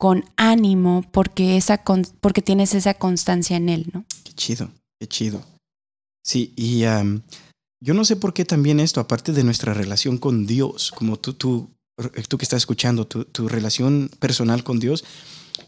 [0.00, 4.06] con ánimo porque, esa con- porque tienes esa constancia en él, ¿no?
[4.24, 5.44] Qué chido, qué chido.
[6.24, 6.84] Sí, y
[7.82, 11.34] yo no sé por qué también esto, aparte de nuestra relación con Dios, como tú,
[11.34, 11.68] tú,
[12.28, 15.04] tú que estás escuchando, tu, tu relación personal con Dios,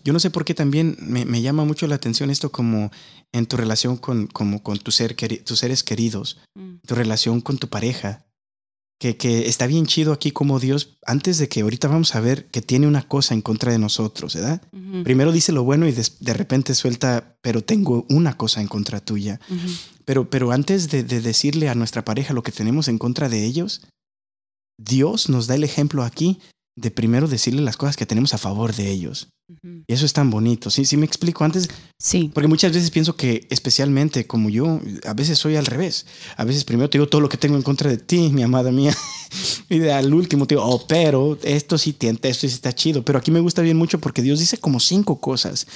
[0.02, 2.90] yo no sé por qué también me, me llama mucho la atención esto como
[3.32, 5.14] en tu relación con, como con tu ser,
[5.44, 6.38] tus seres queridos,
[6.86, 8.24] tu relación con tu pareja,
[9.02, 12.46] que, que está bien chido aquí como Dios, antes de que ahorita vamos a ver
[12.52, 14.62] que tiene una cosa en contra de nosotros, ¿verdad?
[15.02, 19.40] Primero dice lo bueno y de repente suelta, pero tengo una cosa en contra tuya.
[20.04, 23.44] Pero, pero antes de, de decirle a nuestra pareja lo que tenemos en contra de
[23.44, 23.82] ellos,
[24.78, 26.38] Dios nos da el ejemplo aquí
[26.74, 29.28] de primero decirle las cosas que tenemos a favor de ellos.
[29.86, 30.70] Y eso es tan bonito.
[30.70, 31.68] Sí, sí me explico antes,
[32.02, 36.04] Sí, porque muchas veces pienso que especialmente como yo, a veces soy al revés.
[36.36, 38.72] A veces primero te digo todo lo que tengo en contra de ti, mi amada
[38.72, 38.96] mía.
[39.68, 43.04] y al último te digo, oh, pero esto sí tienta, esto sí está chido.
[43.04, 45.66] Pero aquí me gusta bien mucho porque Dios dice como cinco cosas.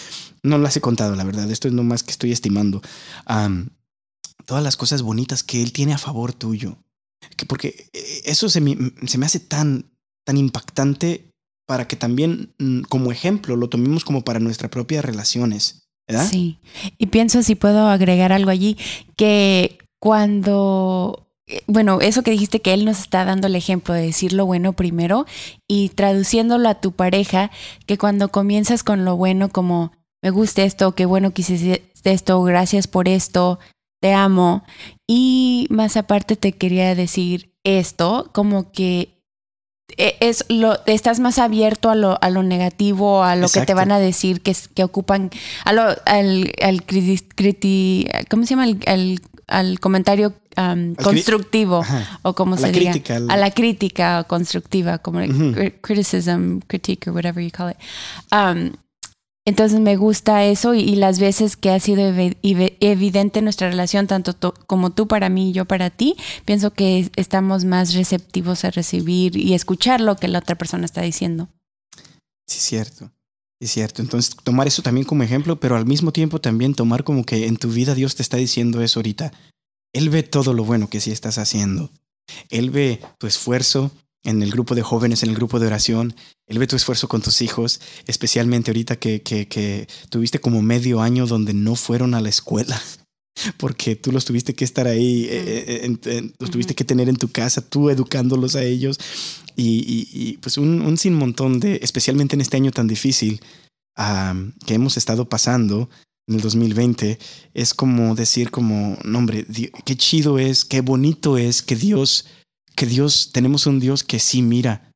[0.43, 1.49] No las he contado, la verdad.
[1.51, 2.83] Esto es nomás que estoy estimando.
[4.47, 6.79] Todas las cosas bonitas que Él tiene a favor tuyo.
[7.37, 9.91] Que porque eh, eso se me, se me hace tan,
[10.27, 11.31] tan impactante
[11.67, 15.89] para que también mm, como ejemplo lo tomemos como para nuestras propias relaciones.
[16.09, 16.29] ¿Verdad?
[16.31, 16.59] Sí,
[16.99, 18.77] y pienso si puedo agregar algo allí,
[19.17, 24.03] que cuando, eh, bueno, eso que dijiste que él nos está dando el ejemplo de
[24.03, 25.27] decir lo bueno primero
[25.67, 27.51] y traduciéndolo a tu pareja,
[27.87, 29.91] que cuando comienzas con lo bueno como
[30.23, 33.59] me gusta esto, qué bueno que esto, gracias por esto,
[34.01, 34.63] te amo.
[35.09, 39.16] Y más aparte te quería decir esto, como que
[39.97, 43.93] es lo estás más abierto a lo, a lo negativo, a lo que te van
[43.93, 45.31] a decir que, que ocupan,
[45.65, 48.65] a lo, al, al criti, criti- ¿cómo se llama?
[48.65, 52.19] Al, al- al comentario um, constructivo Ajá.
[52.23, 56.59] o como A se la diga, crítica, al- a la crítica constructiva, como cri- criticism,
[56.67, 57.77] critique or whatever you call it.
[58.33, 58.73] Um,
[59.47, 64.07] entonces me gusta eso y, las veces que ha sido evi- evi- evidente nuestra relación,
[64.09, 64.35] tanto
[64.67, 69.37] como tú para mí y yo para ti, pienso que estamos más receptivos a recibir
[69.37, 71.49] y escuchar lo que la otra persona está diciendo.
[72.47, 73.13] Sí, cierto.
[73.59, 77.25] Es cierto, entonces tomar eso también como ejemplo, pero al mismo tiempo también tomar como
[77.25, 79.33] que en tu vida Dios te está diciendo eso ahorita.
[79.95, 81.91] Él ve todo lo bueno que sí estás haciendo.
[82.51, 83.93] Él ve tu esfuerzo
[84.27, 86.15] en el grupo de jóvenes, en el grupo de oración.
[86.47, 91.01] Él ve tu esfuerzo con tus hijos, especialmente ahorita que, que, que tuviste como medio
[91.01, 92.81] año donde no fueron a la escuela
[93.57, 97.29] porque tú los tuviste que estar ahí, eh, eh, los tuviste que tener en tu
[97.29, 98.99] casa, tú educándolos a ellos.
[99.59, 103.41] Y, pues un, un, sin montón de, especialmente en este año tan difícil
[104.67, 105.89] que hemos estado pasando
[106.29, 107.19] en el 2020,
[107.55, 109.47] es como decir como, no hombre,
[109.85, 112.27] qué chido es, qué bonito es que Dios,
[112.77, 114.93] que Dios, tenemos un Dios que sí mira,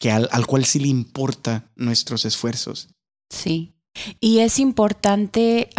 [0.00, 2.88] que al, al cual sí le importa nuestros esfuerzos.
[3.30, 3.74] Sí.
[4.20, 5.70] Y es importante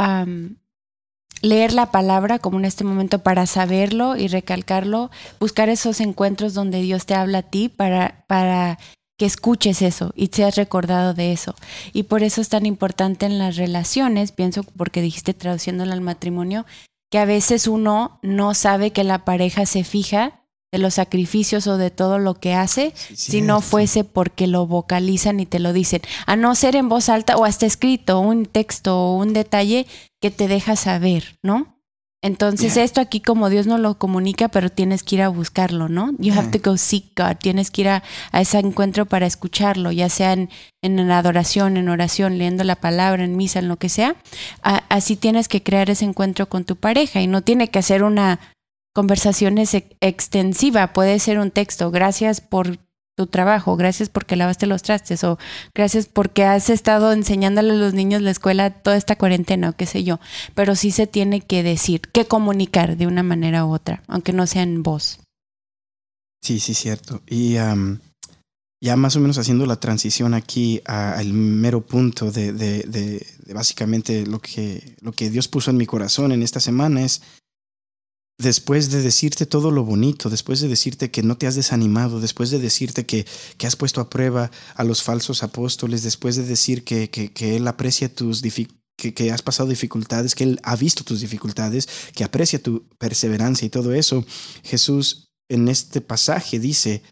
[1.41, 5.09] leer la palabra como en este momento para saberlo y recalcarlo,
[5.39, 8.77] buscar esos encuentros donde Dios te habla a ti para, para
[9.17, 11.55] que escuches eso y seas recordado de eso.
[11.93, 16.65] Y por eso es tan importante en las relaciones, pienso porque dijiste traduciéndolo al matrimonio,
[17.09, 20.38] que a veces uno no sabe que la pareja se fija
[20.71, 25.39] de los sacrificios o de todo lo que hace, si no fuese porque lo vocalizan
[25.39, 26.01] y te lo dicen.
[26.25, 29.87] A no ser en voz alta o hasta escrito, un texto o un detalle
[30.21, 31.79] que te deja saber, ¿no?
[32.21, 36.11] Entonces esto aquí como Dios no lo comunica, pero tienes que ir a buscarlo, ¿no?
[36.17, 37.37] You have to go seek God.
[37.37, 38.03] Tienes que ir a,
[38.33, 40.49] ese encuentro para escucharlo, ya sea en,
[40.81, 44.17] en, adoración, en oración, leyendo la palabra, en misa, en lo que sea.
[44.61, 48.39] así tienes que crear ese encuentro con tu pareja y no tiene que hacer una
[48.99, 52.79] conversación es extensiva, puede ser un texto, gracias por
[53.15, 55.39] tu trabajo, gracias porque lavaste los trastes o
[55.73, 59.85] gracias porque has estado enseñándole a los niños la escuela toda esta cuarentena o qué
[59.85, 60.19] sé yo,
[60.53, 64.45] pero sí se tiene que decir, que comunicar de una manera u otra, aunque no
[64.47, 65.21] sea en voz.
[66.41, 67.21] Sí, sí, cierto.
[67.25, 67.53] Y
[68.81, 74.39] ya más o menos haciendo la transición aquí al mero punto de, de, básicamente lo
[74.39, 77.21] que, lo que Dios puso en mi corazón en esta semana es
[78.39, 82.49] después de decirte todo lo bonito, después de decirte que no te has desanimado, después
[82.49, 86.83] de decirte que, que has puesto a prueba a los falsos apóstoles, después de decir
[86.85, 88.41] que, que, Él aprecia tus
[88.95, 93.65] que, que has pasado dificultades, que Él ha visto tus dificultades, que aprecia tu perseverancia
[93.65, 94.25] y todo eso,
[94.63, 97.03] Jesús en este pasaje dice,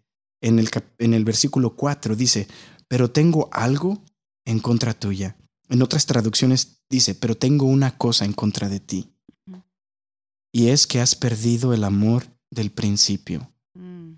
[0.42, 2.48] en el, en el versículo 4, dice,
[2.88, 4.02] pero tengo algo
[4.46, 5.36] en contra tuya.
[5.68, 9.17] En otras traducciones dice, pero tengo una cosa en contra de ti
[10.52, 13.52] y es que has perdido el amor del principio.
[13.74, 14.16] Mm.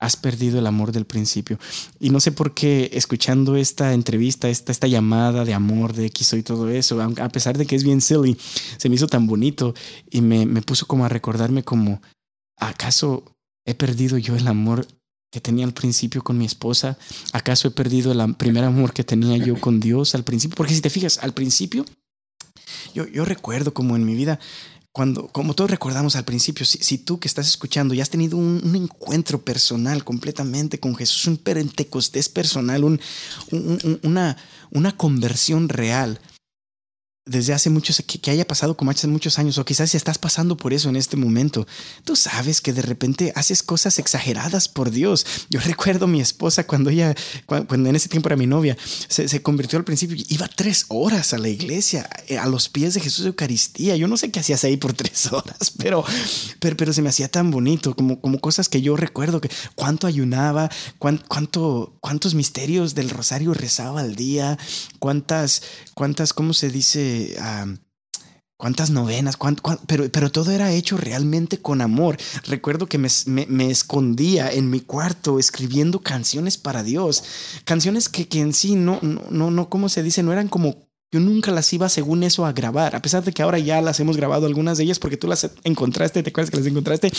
[0.00, 1.58] Has perdido el amor del principio.
[1.98, 6.32] Y no sé por qué escuchando esta entrevista, esta, esta llamada de amor de X
[6.32, 8.36] y todo eso, a pesar de que es bien silly,
[8.78, 9.74] se me hizo tan bonito
[10.10, 12.00] y me, me puso como a recordarme como,
[12.56, 13.36] ¿acaso
[13.66, 14.86] he perdido yo el amor
[15.30, 16.98] que tenía al principio con mi esposa?
[17.32, 20.56] ¿Acaso he perdido el primer amor que tenía yo con Dios al principio?
[20.56, 21.84] Porque si te fijas, al principio
[22.94, 24.38] yo, yo recuerdo como en mi vida,
[24.92, 28.74] cuando, como todos recordamos al principio, si, tú que estás escuchando ya has tenido un,
[28.74, 33.00] encuentro personal completamente con Jesús, un pentecostés personal, un,
[34.02, 34.36] una,
[34.72, 36.20] una conversión real,
[37.26, 40.56] desde hace muchos, que, haya pasado como hace muchos años, o quizás si estás pasando
[40.56, 41.66] por eso en este momento,
[42.04, 45.26] tú sabes que de repente haces cosas exageradas por Dios.
[45.50, 47.14] Yo recuerdo a mi esposa cuando ella,
[47.46, 48.76] cuando, en ese tiempo era mi novia,
[49.08, 53.00] se, convirtió al principio, iba tres horas a la iglesia, eh, a los pies de
[53.00, 53.96] Jesús de Eucaristía.
[53.96, 56.04] Yo no sé qué hacías ahí por tres horas, pero,
[56.58, 60.06] pero, pero se me hacía tan bonito, como, como cosas que yo recuerdo, que cuánto
[60.06, 64.58] ayunaba, cuánto, cuántos misterios del rosario rezaba al día,
[64.98, 65.62] cuántas,
[65.94, 67.09] cuántas, ¿cómo se dice?
[68.56, 69.38] Cuántas novenas,
[69.86, 72.18] pero, pero todo era hecho realmente con amor.
[72.46, 77.24] Recuerdo que me, escondía en mi cuarto escribiendo canciones para Dios,
[77.64, 80.22] canciones que, que en sí no, no, no, no, ¿cómo se dice?
[80.22, 83.42] No eran como yo nunca las iba según eso a grabar, a pesar de que
[83.42, 86.56] ahora ya las hemos grabado algunas de ellas porque tú las encontraste, te acuerdas que
[86.58, 87.10] las encontraste.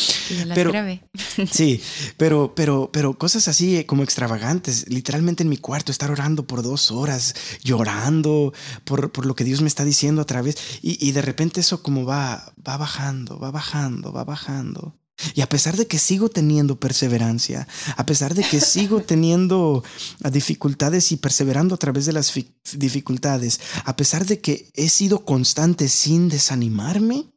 [0.46, 1.02] Las pero, grabé.
[1.52, 1.82] sí,
[2.16, 6.64] pero, pero, pero cosas así eh, como extravagantes, literalmente en mi cuarto, estar orando por
[6.64, 8.54] dos horas, llorando
[8.86, 11.84] por, por lo que Dios me está diciendo a través, y, y de repente eso
[11.84, 15.01] como va, va bajando, va bajando, va bajando.
[15.34, 19.84] Y a pesar de que sigo teniendo perseverancia, a pesar de que sigo teniendo
[20.32, 22.34] dificultades y perseverando a través de las
[22.74, 27.28] dificultades, a pesar de que he sido constante sin desanimarme,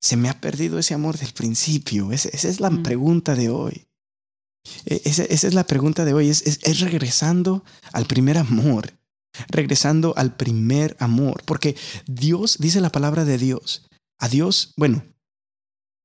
[0.00, 2.10] se me ha perdido ese amor del principio.
[2.12, 2.82] Esa, es la mm.
[2.82, 3.86] pregunta de hoy.
[4.84, 6.28] E, esa, es la pregunta de hoy.
[6.28, 8.94] es regresando al primer amor.
[9.48, 11.42] Regresando al primer amor.
[11.44, 11.76] Porque
[12.06, 13.86] Dios, dice la palabra de Dios.
[14.18, 15.04] A Dios, bueno,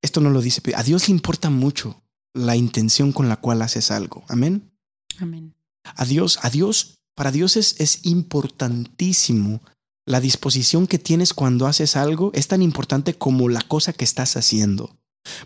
[0.08, 2.02] esto no lo dice, a Dios le importa mucho
[2.34, 4.24] la intención con la cual haces algo.
[4.28, 4.72] Amén.
[5.20, 5.54] Amén.
[5.96, 9.62] A Dios, a Dios para Dios es, es importantísimo
[10.06, 14.38] la disposición que tienes cuando haces algo es tan importante como la cosa que estás
[14.38, 14.96] haciendo.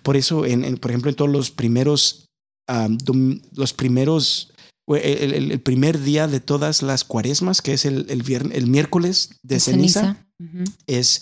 [0.04, 2.26] Por eso, en, en- por ejemplo, en todos los primeros,
[2.90, 4.54] dom- los primeros,
[4.88, 9.60] el, el- el primer día de todas las cuaresmas, que es el, el, miércoles de
[9.60, 10.28] ceniza,
[10.88, 11.22] es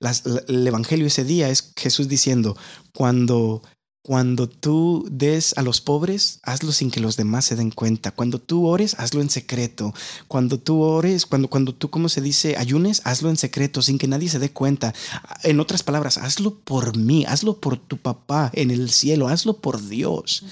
[0.00, 2.56] las- el evangelio ese día es Jesús diciendo,
[2.94, 3.62] cuando,
[4.02, 8.12] cuando tú des a los pobres, hazlo sin que los demás se den cuenta.
[8.12, 9.92] Cuando tú ores, hazlo en secreto.
[10.28, 12.56] Cuando tú ores, cuando, cuando tú, ¿cómo se dice?
[12.56, 14.94] Ayunes, hazlo en secreto, sin que nadie se dé cuenta.
[15.42, 19.84] En otras palabras, hazlo por mí, hazlo por tu papá en el cielo, hazlo por
[19.88, 20.44] Dios.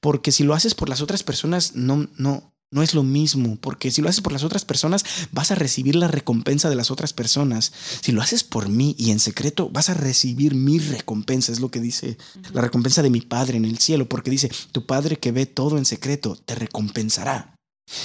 [0.00, 3.56] Porque si lo haces por las otras personas, no, no, no es lo mismo.
[3.56, 6.90] Porque si lo haces por las otras personas, vas a recibir la recompensa de las
[6.90, 7.72] otras personas.
[8.02, 11.70] Si lo haces por mí y en secreto, vas a recibir mi recompensa, es lo
[11.70, 12.18] que dice
[12.52, 15.78] la recompensa de mi Padre en el cielo, porque dice, tu Padre que ve todo
[15.78, 17.54] en secreto, te recompensará.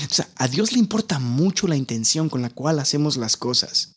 [0.09, 3.93] O sea, a Dios le importa mucho la intención con la cual hacemos las cosas.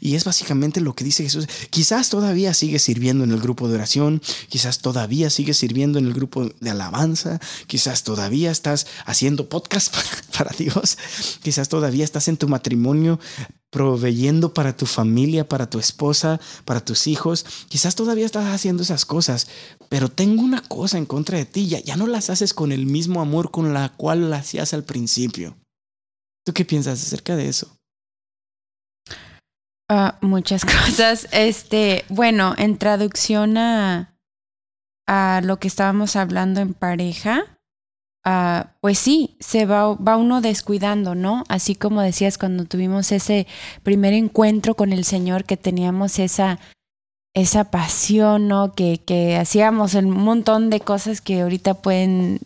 [0.00, 1.46] Y es básicamente lo que dice Jesús.
[1.70, 6.14] Quizás todavía sigues sirviendo en el grupo de oración, quizás todavía sigues sirviendo en el
[6.14, 10.08] grupo de alabanza, quizás todavía estás haciendo podcast para,
[10.38, 10.98] para Dios,
[11.42, 13.20] quizás todavía estás en tu matrimonio
[13.70, 19.04] proveyendo para tu familia, para tu esposa, para tus hijos, quizás todavía estás haciendo esas
[19.04, 19.46] cosas,
[19.88, 22.86] pero tengo una cosa en contra de ti, ya, ya no las haces con el
[22.86, 25.56] mismo amor con la cual las hacías al principio.
[26.44, 27.79] ¿Tú qué piensas acerca de eso?
[29.92, 31.26] Ah, muchas cosas.
[31.32, 34.16] Este, bueno, en traducción a,
[35.08, 37.58] a lo que estábamos hablando en pareja,
[38.24, 41.42] ah, pues sí, se va, va uno descuidando, ¿no?
[41.48, 43.48] Así como decías cuando tuvimos ese
[43.82, 46.60] primer encuentro con el Señor, que teníamos esa,
[47.34, 48.72] esa pasión, ¿no?
[48.74, 52.38] Que, que hacíamos un montón de cosas que ahorita pueden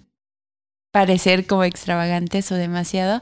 [0.95, 3.21] parecer como extravagantes o demasiado.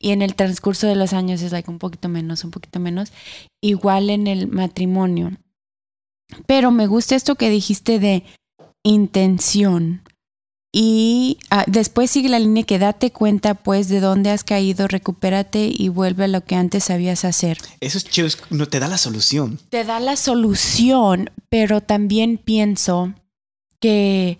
[0.00, 3.12] Y en el transcurso de los años es like un poquito menos, un poquito menos.
[3.60, 5.30] Igual en el matrimonio.
[6.48, 8.24] Pero me gusta esto que dijiste de
[8.82, 10.02] intención.
[10.72, 15.70] Y ah, después sigue la línea que date cuenta pues de dónde has caído, recupérate
[15.72, 17.58] y vuelve a lo que antes sabías hacer.
[17.78, 19.60] Eso es chido, no te da la solución.
[19.68, 23.14] Te da la solución, pero también pienso
[23.78, 24.38] que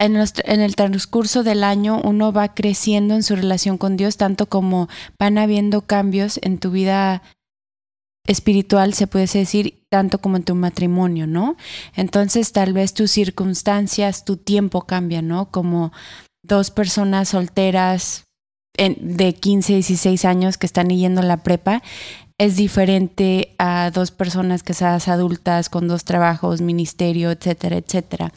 [0.00, 4.46] en, en el transcurso del año uno va creciendo en su relación con Dios, tanto
[4.46, 4.88] como
[5.18, 7.22] van habiendo cambios en tu vida
[8.26, 11.56] espiritual, se puede decir, tanto como en tu matrimonio, ¿no?
[11.94, 15.50] Entonces tal vez tus circunstancias, tu tiempo cambia, ¿no?
[15.50, 15.92] Como
[16.42, 18.24] dos personas solteras
[18.76, 21.82] de 15, 16 años que están yendo la prepa,
[22.40, 28.32] es diferente a dos personas casadas adultas con dos trabajos, ministerio, etcétera, etcétera.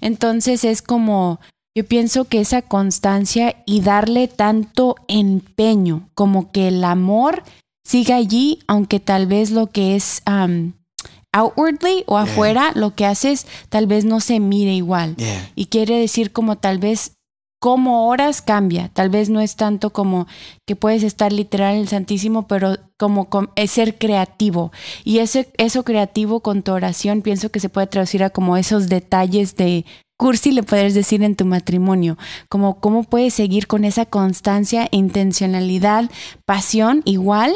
[0.00, 1.40] Entonces es como,
[1.76, 7.42] yo pienso que esa constancia y darle tanto empeño, como que el amor
[7.84, 10.74] siga allí, aunque tal vez lo que es um,
[11.32, 12.32] outwardly o Yeah.
[12.32, 15.16] afuera, lo que haces tal vez no se mire igual.
[15.16, 15.50] Yeah.
[15.56, 17.14] Y quiere decir como tal vez
[17.60, 18.88] como horas cambia.
[18.92, 20.26] Tal vez no es tanto como
[20.66, 24.70] que puedes estar literal en el Santísimo, pero como com- es ser creativo.
[25.04, 28.88] Y ese, eso creativo con tu oración pienso que se puede traducir a como esos
[28.88, 29.84] detalles de
[30.16, 32.16] cursi le puedes decir en tu matrimonio.
[32.48, 36.10] Como cómo puedes seguir con esa constancia, intencionalidad,
[36.44, 37.52] pasión igual,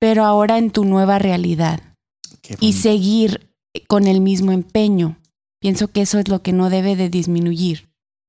[0.00, 1.80] pero ahora en tu nueva realidad
[2.60, 3.50] y seguir
[3.88, 5.16] con el mismo empeño.
[5.60, 7.88] Pienso que eso es lo que no debe de disminuir,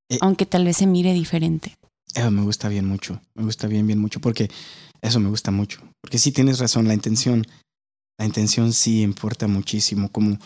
[0.10, 0.18] Eh.
[0.22, 1.78] aunque tal vez se mire diferente.
[2.16, 3.22] Me gusta bien mucho.
[3.36, 4.50] Me gusta bien, bien mucho porque
[5.02, 5.82] eso me gusta mucho.
[6.02, 7.46] Porque sí tienes razón, la intención.
[8.18, 10.12] La intención sí importa muchísimo.
[10.12, 10.40] Como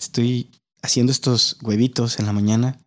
[0.00, 0.50] estoy
[0.82, 2.78] haciendo estos huevitos en la mañana,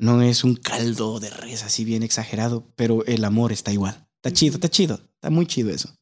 [0.00, 4.08] no es un caldo de res así bien exagerado, pero el amor está igual.
[4.16, 5.00] Está chido, está chido.
[5.14, 5.94] Está muy chido eso.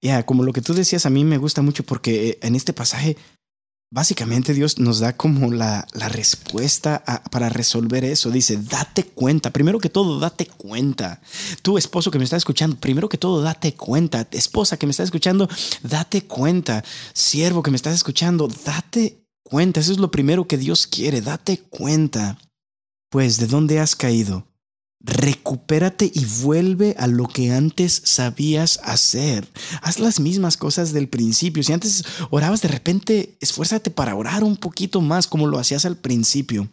[0.00, 2.72] Ya, como lo que tú decías, a mí me gusta mucho porque eh, en este
[2.72, 3.16] pasaje,
[3.90, 8.30] básicamente Dios nos da como la, la respuesta para resolver eso.
[8.30, 9.50] Dice, date cuenta.
[9.50, 11.20] Primero que todo, date cuenta.
[11.62, 14.26] Tú, esposo que me está escuchando, primero que todo, date cuenta.
[14.30, 15.48] Esposa que me está escuchando,
[15.82, 16.84] date cuenta.
[17.12, 19.80] Siervo que me estás escuchando, date cuenta.
[19.80, 21.20] Eso es lo primero que Dios quiere.
[21.20, 22.38] Date cuenta.
[23.10, 24.47] Pues, ¿de dónde has caído?
[25.08, 29.48] Recupérate y vuelve a lo que antes sabías hacer.
[29.80, 31.62] Haz las mismas cosas del principio.
[31.62, 35.96] Si antes orabas de repente, esfuérzate para orar un poquito más como lo hacías al
[35.96, 36.68] principio.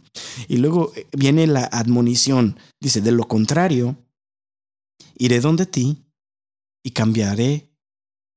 [0.49, 2.59] Y luego eh, viene la admonición.
[2.81, 3.95] Dice, de lo contrario,
[5.17, 6.03] iré donde ti
[6.83, 7.69] y cambiaré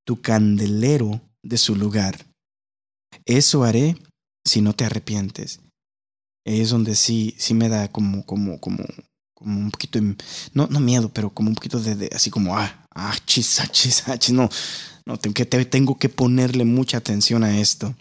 [0.06, 2.24] tu candelero de su lugar.
[3.24, 3.96] Eso haré
[4.46, 5.58] si no te arrepientes.
[6.46, 8.84] Es donde sí, sí me da como, como, como,
[9.38, 10.16] como un poquito, de-
[10.52, 13.68] no, no miedo, pero como un poquito de, de- así como, ah, ah, chis, ah,
[13.68, 14.48] chis, ah, chis, no,
[15.06, 17.94] no, tengo que, te- tengo que ponerle mucha atención a esto.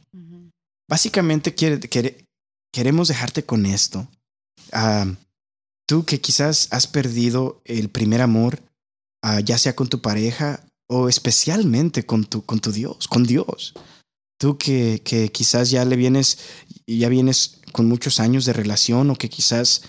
[0.89, 2.25] Básicamente quiere- quiere-
[2.73, 4.07] queremos dejarte con esto.
[4.71, 5.05] Ah,
[5.87, 8.61] tú que quizás has perdido el primer amor,
[9.23, 13.73] ah, ya sea con tu pareja o especialmente con tu, con tu Dios, con Dios.
[14.39, 16.39] Tú que, que quizás ya le vienes,
[16.87, 19.81] ya vienes con muchos años de relación o que quizás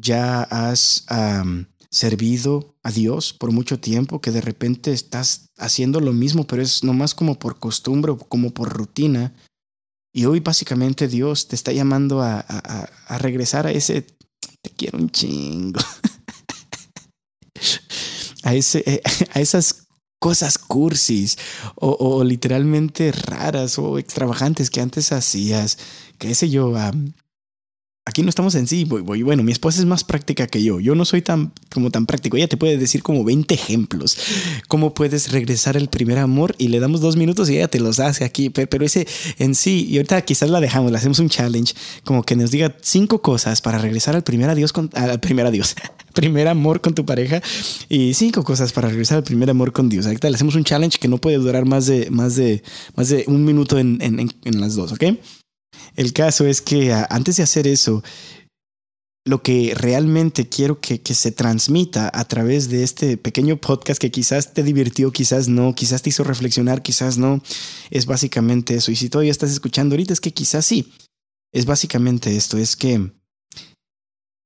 [0.00, 1.04] ya has
[1.90, 6.84] servido a Dios por mucho tiempo, que de repente estás haciendo lo mismo, pero es
[6.84, 9.34] nomás como por costumbre o como por rutina.
[10.12, 14.02] Y hoy básicamente Dios te está llamando a, a- regresar a ese
[14.62, 15.80] te quiero un chingo.
[18.42, 19.86] a, ese, eh, a esas
[20.18, 21.36] cosas cursis
[21.76, 25.78] o, literalmente raras o extravagantes que antes hacías.
[26.18, 26.76] Qué sé yo.
[26.76, 27.12] am,
[28.06, 28.84] aquí no estamos en sí.
[28.84, 30.80] voy- voy- Bueno, mi esposa es más práctica que yo.
[30.80, 32.36] Yo no soy tan como tan práctico.
[32.36, 34.16] Ella te puede decir como 20 ejemplos.
[34.68, 37.98] Cómo puedes regresar al primer amor y le damos dos minutos y ella te los
[37.98, 38.48] hace aquí.
[38.48, 39.06] Pero, pero ese
[39.38, 42.74] en sí, y ahorita quizás la dejamos, le hacemos un challenge, como que nos diga
[42.80, 45.74] cinco cosas para regresar al primer adiós con al primer adiós,
[46.14, 47.42] primer amor con tu pareja
[47.88, 50.06] y cinco cosas para regresar al primer amor con Dios.
[50.06, 52.62] Ahorita le hacemos un challenge que no puede durar más de más de
[52.94, 55.04] más de un minuto en, en- en las dos, ¿ok?
[55.94, 58.02] El caso es que ah, antes de hacer eso,
[59.24, 64.12] lo que realmente quiero que, que se transmita a través de este pequeño podcast que
[64.12, 67.42] quizás te divirtió, quizás no, quizás te hizo reflexionar, quizás no,
[67.90, 68.92] es básicamente eso.
[68.92, 70.92] Y si todavía estás escuchando ahorita, es que quizás sí.
[71.52, 73.12] Es básicamente esto, es que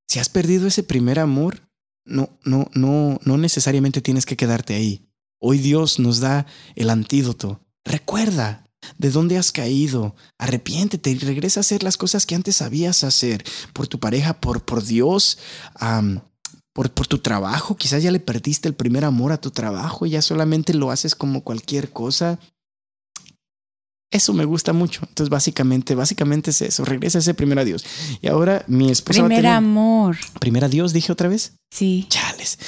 [0.09, 1.61] si has perdido ese primer amor,
[2.05, 5.09] no, no, no, no necesariamente tienes que quedarte ahí.
[5.39, 7.61] Hoy Dios nos da el antídoto.
[7.85, 10.15] Recuerda de dónde has caído.
[10.39, 13.45] Arrepiéntete y regresa a hacer las cosas que antes sabías hacer.
[13.73, 15.39] Por tu pareja, por, por Dios,
[16.73, 17.77] por, por tu trabajo.
[17.77, 21.15] Quizás ya le perdiste el primer amor a tu trabajo y ya solamente lo haces
[21.15, 22.39] como cualquier cosa.
[24.13, 25.03] Eso me gusta mucho.
[25.09, 26.85] Entonces, básicamente, básicamente es eso.
[26.85, 27.85] Regresa a ese primer adiós.
[28.21, 30.17] Y ahora mi esposa va a Primer tener- amor.
[30.41, 31.53] Primer adiós, dije otra vez.
[31.73, 32.07] Sí.
[32.09, 32.59] Chales.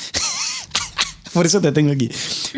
[1.32, 2.10] Por eso te tengo aquí.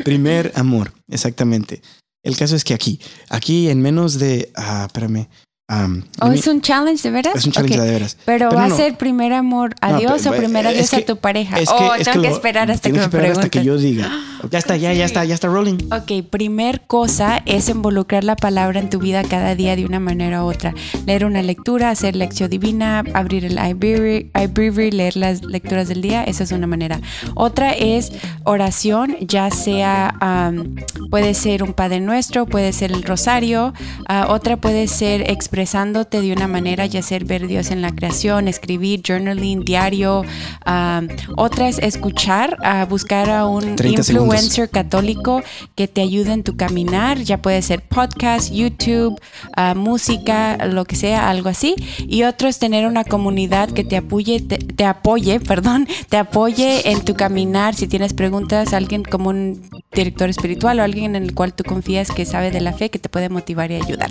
[0.05, 1.81] Primer amor, exactamente.
[2.25, 2.99] El caso es que aquí,
[3.29, 5.29] aquí en menos de, ah, espérame,
[5.69, 7.37] am, ¿O dime- es un challenge de veras?
[7.37, 8.17] es un challenge de veras.
[8.25, 8.75] Pero, Pero va no.
[8.75, 11.59] a ser primer amor a No, Dios o primer adiós a tu pareja.
[11.61, 14.11] es oh, es tengo que, lo- esperar hasta que me esperar hasta que yo diga.
[14.51, 15.79] Ya está, ya, ya está, ya está rolling.
[15.93, 20.45] Ok, primer cosa es involucrar la palabra en tu vida cada día de una manera
[20.45, 20.75] u otra.
[21.07, 26.45] Leer una lectura, hacer lección divina, abrir el iBreviary, leer las lecturas del día, esa
[26.45, 27.01] es una manera.
[27.35, 28.13] Otra es
[28.45, 30.77] oración, ya sea, am,
[31.11, 33.73] puede ser un Padre Nuestro, puede ser el Rosario.
[34.09, 38.49] Ah, otra puede ser expresándote de una manera, ya sea ver Dios en la creación,
[38.49, 40.25] escribir, journaling, diario.
[40.65, 44.34] Am, otra es escuchar, ah, buscar a un 30 segundos.
[44.35, 45.43] Influencer católico
[45.75, 49.21] que te ayude en tu caminar, ya puede ser podcast, YouTube,
[49.57, 51.75] ah, música, lo que sea, algo así.
[52.07, 56.91] Y otro es tener una comunidad que te apoye, te, te apoye, perdón, te apoye
[56.91, 57.75] en tu caminar.
[57.75, 59.63] Si tienes preguntas, alguien como un
[59.93, 62.99] director espiritual o alguien en el cual tú confías que sabe de la fe, que
[62.99, 64.11] te puede motivar y ayudar.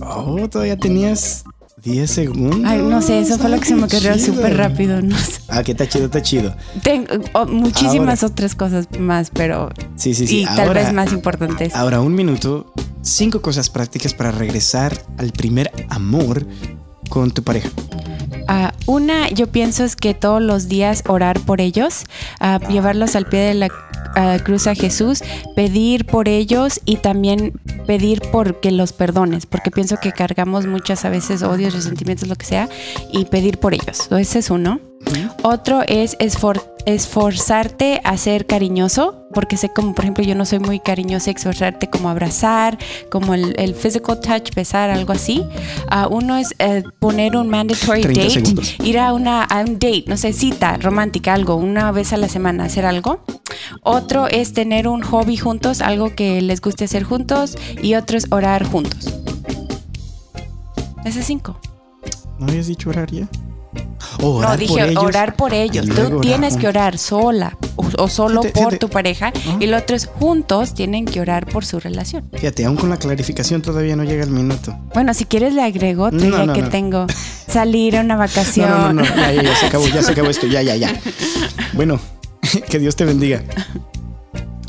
[0.00, 1.44] Oh, todavía tenías
[1.84, 2.60] 10 segundos.
[2.64, 5.02] Ay, no sé, eso fue lo que se me ocurrió súper rápido.
[5.02, 5.40] No sé.
[5.48, 6.56] Ah, que está chido, está chido.
[6.82, 10.40] Tengo oh, muchísimas otras cosas más, pero Sí, sí, sí.
[10.42, 11.74] y tal Ahora- vez más importantes.
[11.74, 12.72] Ahora, un minuto.
[13.02, 16.46] Cinco cosas prácticas para regresar al primer amor
[17.08, 17.68] con tu pareja.
[18.48, 22.04] Ah, una, yo pienso es que todos los días orar por ellos,
[22.40, 23.68] ah, llevarlos al pie de la
[24.16, 25.22] ah, cruz a Jesús,
[25.56, 27.52] pedir por ellos y también
[27.86, 32.36] pedir por que los perdones, porque pienso que cargamos muchas a veces odios, resentimientos, lo
[32.36, 32.68] que sea,
[33.12, 34.08] y pedir por ellos.
[34.10, 34.80] Ese es uno.
[35.42, 40.60] Otro es esfor- esforzarte a ser cariñoso, porque sé como, por ejemplo, yo no soy
[40.60, 42.78] muy cariñosa, esforzarte como abrazar,
[43.10, 45.44] como el, el physical touch, besar, algo así.
[45.90, 48.76] Ah, uno es eh, poner un mandatory 30 date, segundos.
[48.82, 52.28] ir a, una, a un date, no sé, cita romántica, algo, una vez a la
[52.28, 53.24] semana, hacer algo.
[53.82, 57.56] Otro es tener un hobby juntos, algo que les guste hacer juntos.
[57.82, 59.12] Y otro es orar juntos.
[61.04, 61.58] Ese es cinco.
[62.38, 63.28] ¿No habías dicho orar ya?
[64.20, 65.86] No, dije por ellos orar por ellos.
[65.86, 68.78] y Tú tienes que orar sola o, o solo Fíjate, por fíjate.
[68.78, 69.32] tu pareja.
[69.60, 72.24] Y lo otro es juntos tienen que orar por su relación.
[72.32, 74.76] Fíjate, aún con la clarificación todavía no llega el minuto.
[74.94, 76.68] Bueno, si quieres le agrego otro No, que no.
[76.68, 77.06] tengo.
[77.48, 78.70] Salir a una vacación.
[78.70, 79.16] No, no, no, no.
[79.16, 80.46] Ya, ya, ya se acabó, ya se acabó esto.
[80.46, 80.92] Ya, ya, ya.
[81.74, 81.98] Bueno,
[82.70, 83.42] que Dios te bendiga.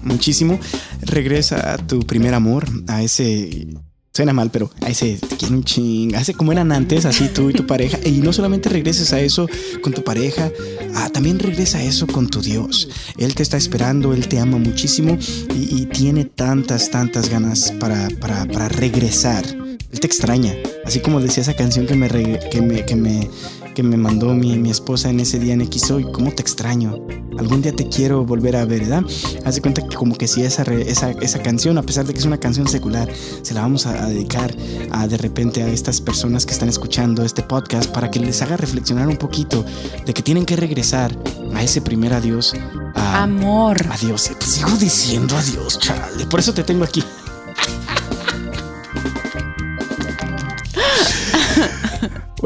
[0.03, 0.59] Muchísimo.
[1.01, 3.67] Regresa a tu primer amor, a ese
[4.15, 6.15] Suena mal, pero ahí se te quiere un ching.
[6.15, 7.99] Hace como eran antes, así tú y tu pareja.
[8.05, 9.45] Y no solamente regreses a eso
[9.81, 10.53] con tu pareja,
[10.93, 12.87] ah, también regresa a eso con tu Dios.
[13.17, 15.17] Él te está esperando, Él te ama muchísimo
[15.53, 19.43] y, y tiene tantas, tantas ganas para, para, para regresar.
[19.47, 20.55] Él te extraña.
[20.85, 23.29] Así como decía esa canción que me, que me, que me,
[23.75, 26.07] que me mandó mi, mi esposa en ese día en X hoy.
[26.11, 26.95] ¿Cómo te extraño?
[27.37, 29.03] Algún día te quiero volver a ver, ¿verdad?
[29.43, 32.13] Haz de cuenta que como que si esa, re- esa, esa canción, a pesar de
[32.13, 33.09] que es una canción secular,
[33.41, 34.55] se la vamos a, a dedicar
[34.91, 38.55] a, de repente a estas personas que están escuchando este podcast para que les haga
[38.57, 39.63] reflexionar un poquito
[40.05, 41.15] de que tienen que regresar
[41.53, 42.53] a ese primer adiós.
[42.95, 43.77] A, Amor.
[43.91, 44.31] Adiós.
[44.39, 46.25] Sigo diciendo adiós, chale.
[46.27, 47.03] Por eso te tengo aquí.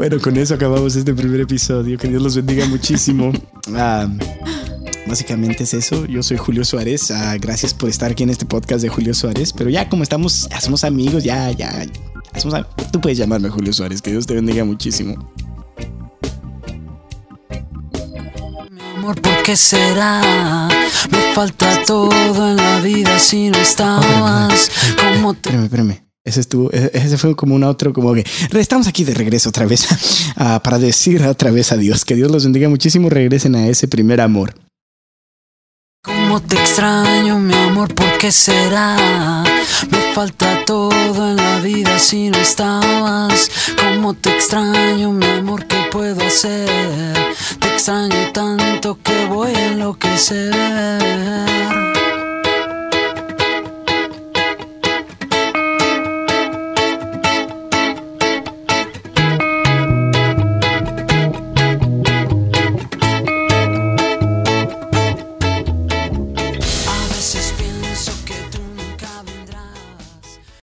[0.00, 1.98] Bueno, con eso acabamos este primer episodio.
[1.98, 3.32] Que Dios los bendiga muchísimo.
[3.76, 4.08] Ah,
[5.06, 6.06] básicamente es eso.
[6.06, 7.10] Yo soy Julio Suárez.
[7.10, 9.52] Ah, gracias por estar aquí en este podcast de Julio Suárez.
[9.52, 11.84] Pero ya como estamos, ya somos amigos, ya, ya.
[11.84, 14.00] ya somos am- Tú puedes llamarme Julio Suárez.
[14.00, 15.30] Que Dios te bendiga muchísimo.
[18.70, 20.68] Mi amor, ¿por qué será?
[21.12, 22.10] Me falta todo
[22.48, 24.70] en la vida si no estabas.
[24.98, 26.09] ¿Cómo te Espérame, espérame.
[26.24, 29.64] Ese, estuvo, ese ese fue como un otro, como que estamos aquí de regreso otra
[29.64, 29.88] vez
[30.36, 32.04] ah, para decir otra vez adiós.
[32.04, 33.08] Que Dios los bendiga muchísimo.
[33.08, 34.54] Regresen a ese primer amor.
[36.02, 37.94] ¿Cómo te extraño, mi amor?
[37.94, 39.44] ¿Por qué será?
[39.90, 43.50] Me falta todo en la vida si no estabas.
[43.78, 45.66] ¿Cómo te extraño, mi amor?
[45.66, 47.34] ¿Qué puedo hacer?
[47.58, 50.54] Te extraño tanto que voy a enloquecer.